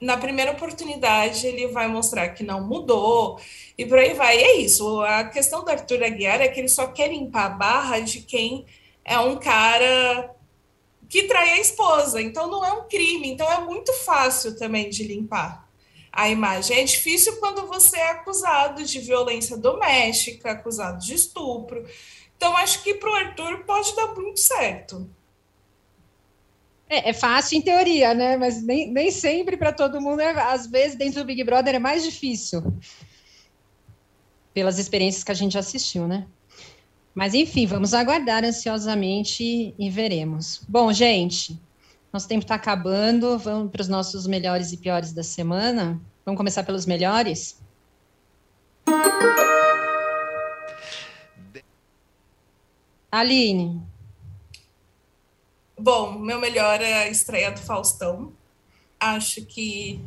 [0.00, 3.40] na primeira oportunidade ele vai mostrar que não mudou
[3.76, 4.38] e por aí vai.
[4.38, 5.00] E é isso.
[5.02, 8.64] A questão do Arthur Aguiar é que ele só quer limpar a barra de quem
[9.06, 10.34] é um cara
[11.08, 12.20] que trai a esposa.
[12.20, 13.28] Então não é um crime.
[13.28, 15.66] Então é muito fácil também de limpar
[16.12, 16.80] a imagem.
[16.80, 21.86] É difícil quando você é acusado de violência doméstica, acusado de estupro.
[22.36, 25.08] Então acho que para o Arthur pode dar muito certo.
[26.88, 28.36] É, é, fácil em teoria, né?
[28.36, 30.20] Mas nem, nem sempre para todo mundo.
[30.20, 32.62] É, às vezes, dentro do Big Brother é mais difícil.
[34.54, 36.26] Pelas experiências que a gente assistiu, né?
[37.16, 40.60] Mas, enfim, vamos aguardar ansiosamente e veremos.
[40.68, 41.58] Bom, gente,
[42.12, 43.38] nosso tempo está acabando.
[43.38, 45.98] Vamos para os nossos melhores e piores da semana.
[46.26, 47.58] Vamos começar pelos melhores?
[53.10, 53.80] Aline.
[55.78, 58.30] Bom, meu melhor é a estreia do Faustão.
[59.00, 60.04] Acho que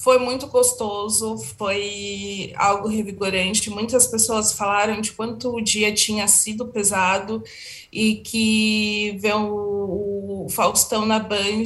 [0.00, 3.68] foi muito gostoso, foi algo revigorante.
[3.68, 7.44] Muitas pessoas falaram de quanto o dia tinha sido pesado
[7.92, 11.64] e que ver o, Faustão na Band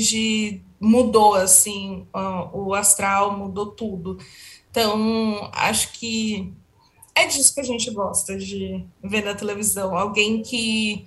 [0.81, 2.09] mudou assim
[2.53, 4.19] o astral, mudou tudo.
[4.69, 6.53] Então, acho que
[7.15, 11.07] é disso que a gente gosta de ver na televisão, alguém que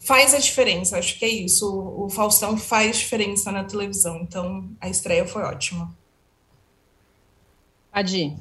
[0.00, 1.64] faz a diferença, acho que é isso.
[1.96, 5.94] O Faustão faz diferença na televisão, então a estreia foi ótima.
[7.96, 8.36] Adi.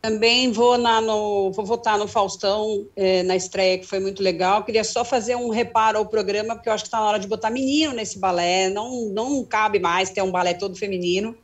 [0.00, 4.64] Também vou, na, no, vou votar no Faustão é, na estreia, que foi muito legal.
[4.64, 7.28] Queria só fazer um reparo ao programa, porque eu acho que está na hora de
[7.28, 8.70] botar menino nesse balé.
[8.70, 11.36] Não, não cabe mais ter um balé todo feminino.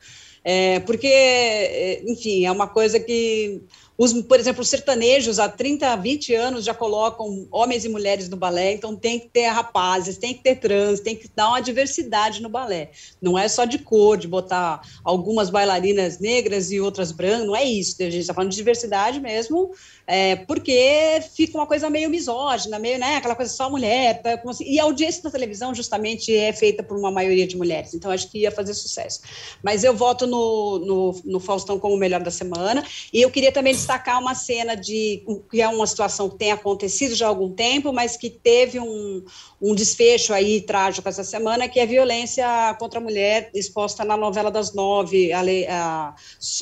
[0.43, 3.61] É, porque, é, enfim, é uma coisa que
[4.03, 8.37] os, por exemplo, os sertanejos há 30, 20 anos já colocam homens e mulheres no
[8.37, 12.41] balé, então tem que ter rapazes, tem que ter trans, tem que dar uma diversidade
[12.41, 12.93] no balé.
[13.21, 17.63] Não é só de cor, de botar algumas bailarinas negras e outras brancas, não é
[17.63, 17.95] isso.
[18.01, 19.71] A gente está falando de diversidade mesmo,
[20.07, 24.65] é, porque fica uma coisa meio misógina, meio, né, aquela coisa só mulher, tá, assim,
[24.65, 28.31] e a audiência da televisão justamente é feita por uma maioria de mulheres, então acho
[28.31, 29.21] que ia fazer sucesso.
[29.63, 32.83] Mas eu voto no, no, no Faustão como o melhor da semana,
[33.13, 37.15] e eu queria também destacar uma cena de, que é uma situação que tem acontecido
[37.15, 39.25] já há algum tempo, mas que teve um,
[39.61, 42.47] um desfecho aí trágico essa semana, que é a violência
[42.79, 46.15] contra a mulher exposta na novela das nove, a, a,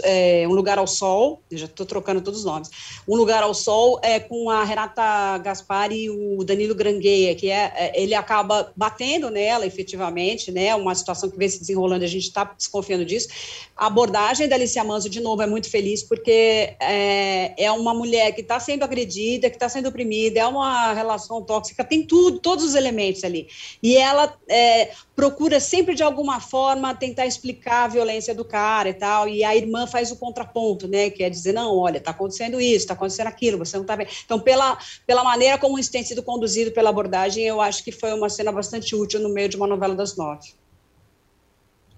[0.02, 2.70] é, Um Lugar ao Sol, já estou trocando todos os nomes,
[3.06, 7.72] Um Lugar ao Sol é com a Renata Gaspari e o Danilo Grangueia, que é,
[7.76, 10.74] é, ele acaba batendo nela, efetivamente, né?
[10.74, 13.28] Uma situação que vem se desenrolando, a gente está desconfiando disso.
[13.76, 17.07] A abordagem da Alicia Manso, de novo, é muito feliz, porque é,
[17.56, 21.84] é uma mulher que está sendo agredida, que está sendo oprimida, é uma relação tóxica,
[21.84, 23.48] tem tudo, todos os elementos ali.
[23.82, 28.94] E ela é, procura sempre, de alguma forma, tentar explicar a violência do cara e
[28.94, 31.10] tal, e a irmã faz o contraponto, né?
[31.10, 34.06] Que é dizer, não, olha, está acontecendo isso, está acontecendo aquilo, você não está bem.
[34.24, 38.12] Então, pela, pela maneira como isso tem sido conduzido pela abordagem, eu acho que foi
[38.12, 40.54] uma cena bastante útil no meio de uma novela das nove.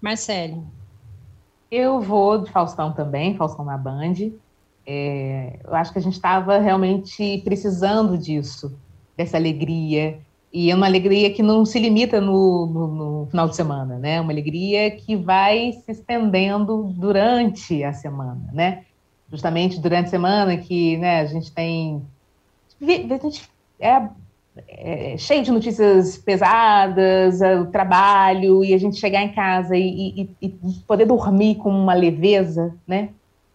[0.00, 0.66] Marcelo.
[1.70, 4.14] Eu vou de Faustão também, Faustão na Band.
[4.92, 8.76] É, eu acho que a gente estava realmente precisando disso,
[9.16, 10.18] dessa alegria.
[10.52, 14.20] E é uma alegria que não se limita no, no, no, final de semana, né?
[14.20, 18.82] Uma alegria que vai se estendendo durante a semana, né?
[19.30, 22.02] Justamente durante a semana que né, a gente tem.
[22.82, 24.08] A gente é
[24.66, 30.22] é, cheio de notícias pesadas, é, o trabalho, e a gente chegar em casa e,
[30.22, 30.48] e, e,
[30.84, 33.10] poder dormir com uma leveza, né?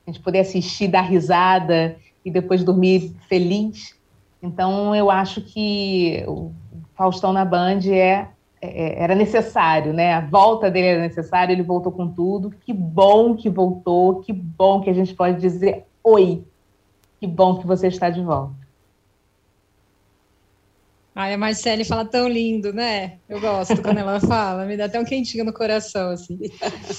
[0.06, 3.96] A gente poder assistir, dar risada e depois dormir feliz.
[4.42, 6.52] Então, eu acho que o
[6.96, 8.28] Faustão na Band é,
[8.62, 10.14] é, era necessário, né?
[10.14, 12.52] A volta dele era necessária, ele voltou com tudo.
[12.52, 16.44] Que bom que voltou, que bom que a gente pode dizer oi.
[17.20, 18.65] Que bom que você está de volta.
[21.18, 23.20] Ai, a Marcele fala tão lindo, né?
[23.30, 26.38] Eu gosto quando ela fala, me dá até um quentinho no coração, assim.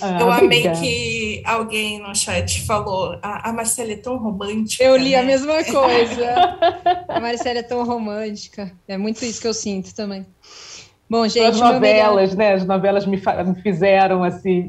[0.01, 0.81] Ah, eu amei obrigada.
[0.81, 4.83] que alguém no chat falou, a, a Marcele é tão romântica.
[4.83, 5.17] Eu li né?
[5.17, 6.59] a mesma coisa.
[7.09, 8.73] a Marcele é tão romântica.
[8.89, 10.25] É muito isso que eu sinto também.
[11.11, 11.45] Bom, gente.
[11.45, 12.37] As novelas, melhor...
[12.37, 12.55] né?
[12.55, 14.67] As novelas me, me fizeram assim.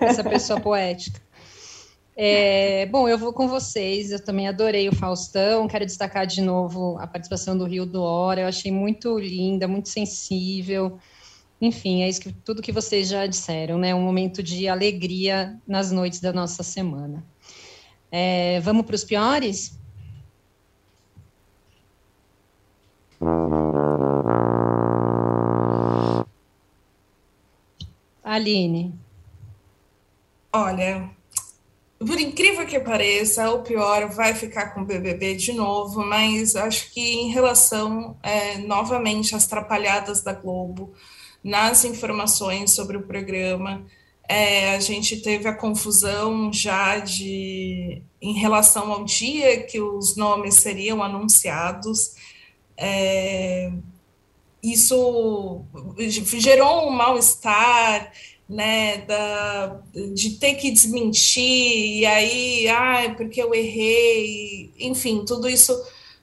[0.00, 1.20] Essa pessoa poética.
[2.18, 4.10] É, bom, eu vou com vocês.
[4.10, 5.68] Eu também adorei o Faustão.
[5.68, 8.40] Quero destacar de novo a participação do Rio do Hora.
[8.40, 10.98] Eu achei muito linda, muito sensível.
[11.60, 13.94] Enfim, é isso que tudo que vocês já disseram, né?
[13.94, 17.22] Um momento de alegria nas noites da nossa semana.
[18.10, 19.78] É, vamos para os piores?
[28.22, 28.94] Aline.
[30.52, 31.10] Olha,
[32.06, 36.92] por incrível que pareça, o pior vai ficar com o BBB de novo, mas acho
[36.92, 40.92] que em relação, é, novamente, às trapalhadas da Globo,
[41.42, 43.84] nas informações sobre o programa,
[44.28, 50.56] é, a gente teve a confusão já de em relação ao dia que os nomes
[50.56, 52.14] seriam anunciados.
[52.76, 53.70] É,
[54.62, 55.64] isso
[56.18, 58.12] gerou um mal-estar,
[58.48, 59.80] né, da,
[60.14, 65.72] de ter que desmentir, e aí, ah, porque eu errei, enfim, tudo isso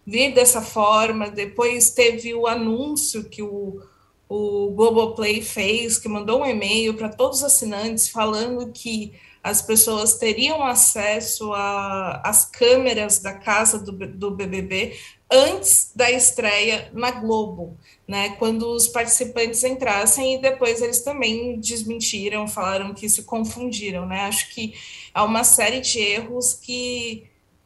[0.06, 1.30] vir dessa forma.
[1.30, 3.82] Depois teve o anúncio que o,
[4.30, 9.14] o Globoplay fez, que mandou um e-mail para todos os assinantes falando que
[9.44, 14.98] as pessoas teriam acesso às câmeras da casa do, do BBB
[15.30, 17.78] antes da estreia na Globo,
[18.08, 18.36] né?
[18.40, 24.22] Quando os participantes entrassem e depois eles também desmentiram, falaram que se confundiram, né?
[24.22, 24.76] Acho que
[25.14, 27.26] há uma série de erros que,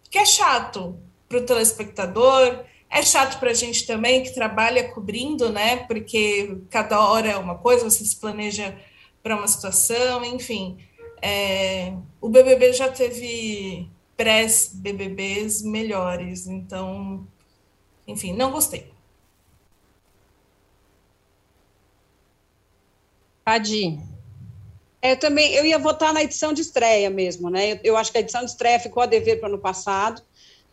[0.10, 0.98] que é chato
[1.30, 5.78] para o telespectador, é chato para a gente também que trabalha cobrindo, né?
[5.86, 8.76] Porque cada hora é uma coisa, você se planeja
[9.22, 10.78] para uma situação, enfim.
[11.22, 17.28] É, o BBB já teve pré-BBBs melhores, então
[18.08, 18.92] enfim, não gostei.
[23.46, 24.00] Adi.
[25.02, 27.74] É, eu também, eu ia votar na edição de estreia mesmo, né?
[27.74, 30.22] Eu, eu acho que a edição de estreia ficou a dever para o ano passado.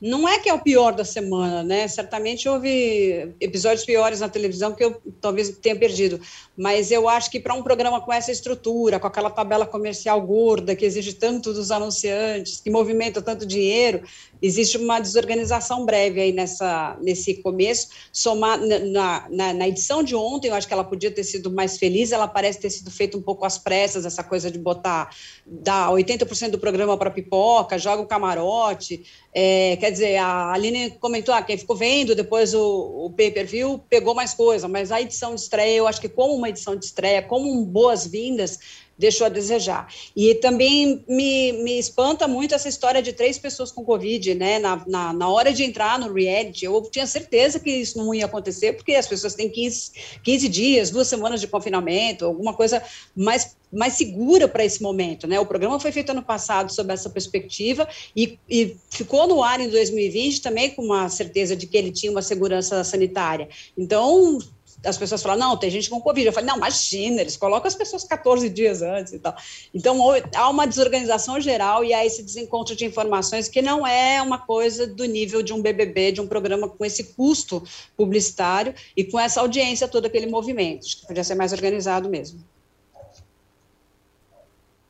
[0.04, 1.88] Não é que é o pior da semana, né?
[1.88, 6.20] Certamente houve episódios piores na televisão que eu talvez tenha perdido,
[6.54, 10.76] mas eu acho que para um programa com essa estrutura, com aquela tabela comercial gorda
[10.76, 14.02] que exige tanto dos anunciantes, que movimenta tanto dinheiro,
[14.42, 17.88] existe uma desorganização breve aí nessa, nesse começo.
[18.12, 21.78] Somar na, na, na, edição de ontem, eu acho que ela podia ter sido mais
[21.78, 25.08] feliz, ela parece ter sido feita um pouco às pressas, essa coisa de botar,
[25.46, 29.02] dar 80% do programa para pipoca, joga o camarote.
[29.32, 34.14] É, quer dizer, a Aline comentou, ah, quem ficou vendo depois o, o pay-per-view pegou
[34.14, 37.22] mais coisa, mas a edição de estreia, eu acho que como uma edição de estreia,
[37.22, 38.58] como boas-vindas,
[38.98, 39.88] deixou a desejar.
[40.14, 44.58] E também me, me espanta muito essa história de três pessoas com Covid, né?
[44.58, 48.26] Na, na, na, hora de entrar no reality, eu tinha certeza que isso não ia
[48.26, 49.92] acontecer, porque as pessoas têm 15,
[50.22, 52.82] 15 dias, duas semanas de confinamento, alguma coisa
[53.14, 55.40] mais mais segura para esse momento, né?
[55.40, 59.68] O programa foi feito ano passado sob essa perspectiva e, e, ficou no ar em
[59.68, 63.48] 2020 também com uma certeza de que ele tinha uma segurança sanitária.
[63.76, 64.38] Então,
[64.84, 66.26] as pessoas falam, não, tem gente com Covid.
[66.26, 69.34] Eu falei, não, imagina, eles colocam as pessoas 14 dias antes e tal.
[69.72, 69.98] Então,
[70.34, 74.86] há uma desorganização geral e há esse desencontro de informações que não é uma coisa
[74.86, 77.62] do nível de um BBB, de um programa com esse custo
[77.96, 80.84] publicitário e com essa audiência, todo aquele movimento.
[80.84, 82.40] Acho que podia ser mais organizado mesmo.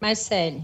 [0.01, 0.63] Marcele.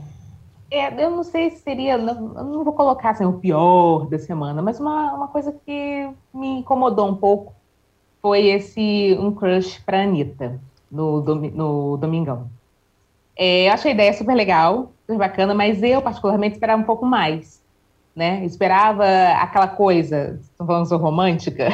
[0.70, 4.62] É, eu não sei se seria, não, não vou colocar assim, o pior da semana,
[4.62, 7.59] mas uma, uma coisa que me incomodou um pouco
[8.20, 10.60] foi esse um crush para Anitta
[10.90, 12.48] no, no Domingão.
[13.36, 17.06] É, eu achei a ideia super legal, super bacana, mas eu, particularmente, esperava um pouco
[17.06, 17.60] mais.
[18.14, 18.44] Né?
[18.44, 19.04] Esperava
[19.40, 21.68] aquela coisa, estou falando sou romântica,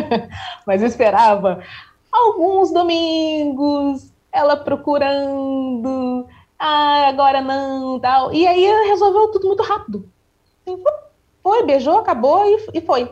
[0.66, 1.62] mas eu esperava
[2.10, 6.26] alguns domingos, ela procurando,
[6.58, 8.32] ah, agora não, tal.
[8.32, 10.08] E aí resolveu tudo muito rápido.
[11.42, 13.10] Foi, beijou, acabou e, e foi.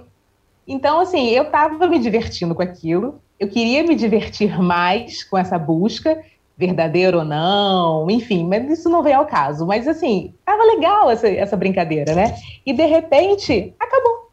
[0.66, 5.58] Então, assim, eu estava me divertindo com aquilo, eu queria me divertir mais com essa
[5.58, 6.22] busca,
[6.56, 9.66] verdadeiro ou não, enfim, mas isso não veio ao caso.
[9.66, 12.36] Mas, assim, estava legal essa, essa brincadeira, né?
[12.64, 14.30] E, de repente, acabou.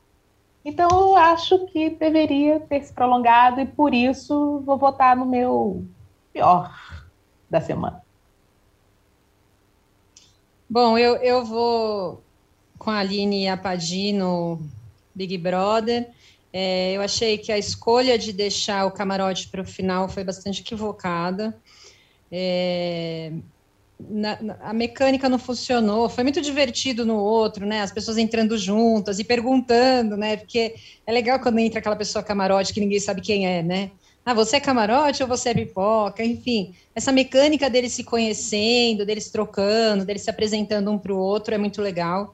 [0.65, 5.85] Então, eu acho que deveria ter se prolongado e, por isso, vou votar no meu
[6.33, 6.69] pior
[7.49, 8.03] da semana.
[10.69, 12.21] Bom, eu, eu vou
[12.77, 14.59] com a Aline Apadino
[15.15, 16.09] Big Brother.
[16.59, 20.61] É, eu achei que a escolha de deixar o camarote para o final foi bastante
[20.61, 21.55] equivocada.
[22.31, 23.31] É,
[23.99, 27.81] na, na, a mecânica não funcionou, foi muito divertido no outro, né?
[27.83, 30.35] As pessoas entrando juntas e perguntando, né?
[30.35, 30.73] Porque
[31.05, 33.91] é legal quando entra aquela pessoa camarote que ninguém sabe quem é, né?
[34.25, 36.25] Ah, você é camarote ou você é pipoca?
[36.25, 41.53] Enfim, essa mecânica deles se conhecendo, deles trocando, deles se apresentando um para o outro
[41.53, 42.33] é muito legal.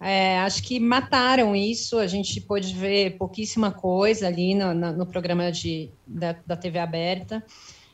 [0.00, 5.52] É, acho que mataram isso, a gente pôde ver pouquíssima coisa ali no, no, programa
[5.52, 7.44] de, da, da, TV aberta.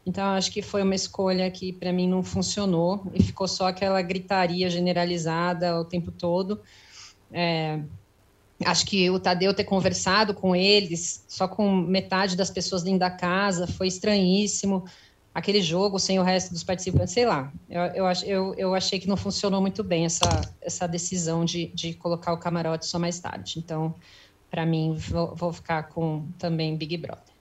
[0.07, 4.01] Então, acho que foi uma escolha que para mim não funcionou e ficou só aquela
[4.03, 6.61] gritaria generalizada o tempo todo.
[7.33, 7.81] É,
[8.65, 13.11] acho que o Tadeu ter conversado com eles, só com metade das pessoas dentro da
[13.11, 14.85] casa, foi estranhíssimo.
[15.37, 17.53] Aquele jogo sem o resto dos participantes, sei lá.
[17.69, 21.93] Eu, eu, eu, eu achei que não funcionou muito bem essa, essa decisão de, de
[21.93, 23.59] colocar o camarote só mais tarde.
[23.59, 23.95] Então,
[24.51, 27.35] para mim, vou, vou ficar com também Big Brother.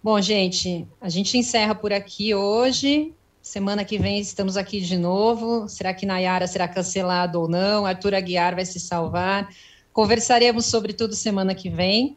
[0.00, 3.12] Bom, gente, a gente encerra por aqui hoje.
[3.42, 5.68] Semana que vem estamos aqui de novo.
[5.68, 7.86] Será que Nayara será cancelado ou não?
[7.86, 9.52] Arthur Aguiar vai se salvar.
[9.92, 12.16] Conversaremos sobre tudo semana que vem.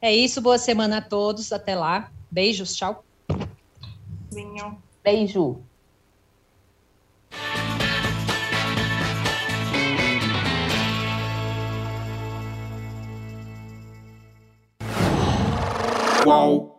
[0.00, 1.52] É isso, boa semana a todos.
[1.52, 2.10] Até lá.
[2.30, 3.04] Beijos, tchau.
[4.32, 4.82] Beijinho.
[5.04, 5.62] Beijo.
[16.22, 16.71] Qual?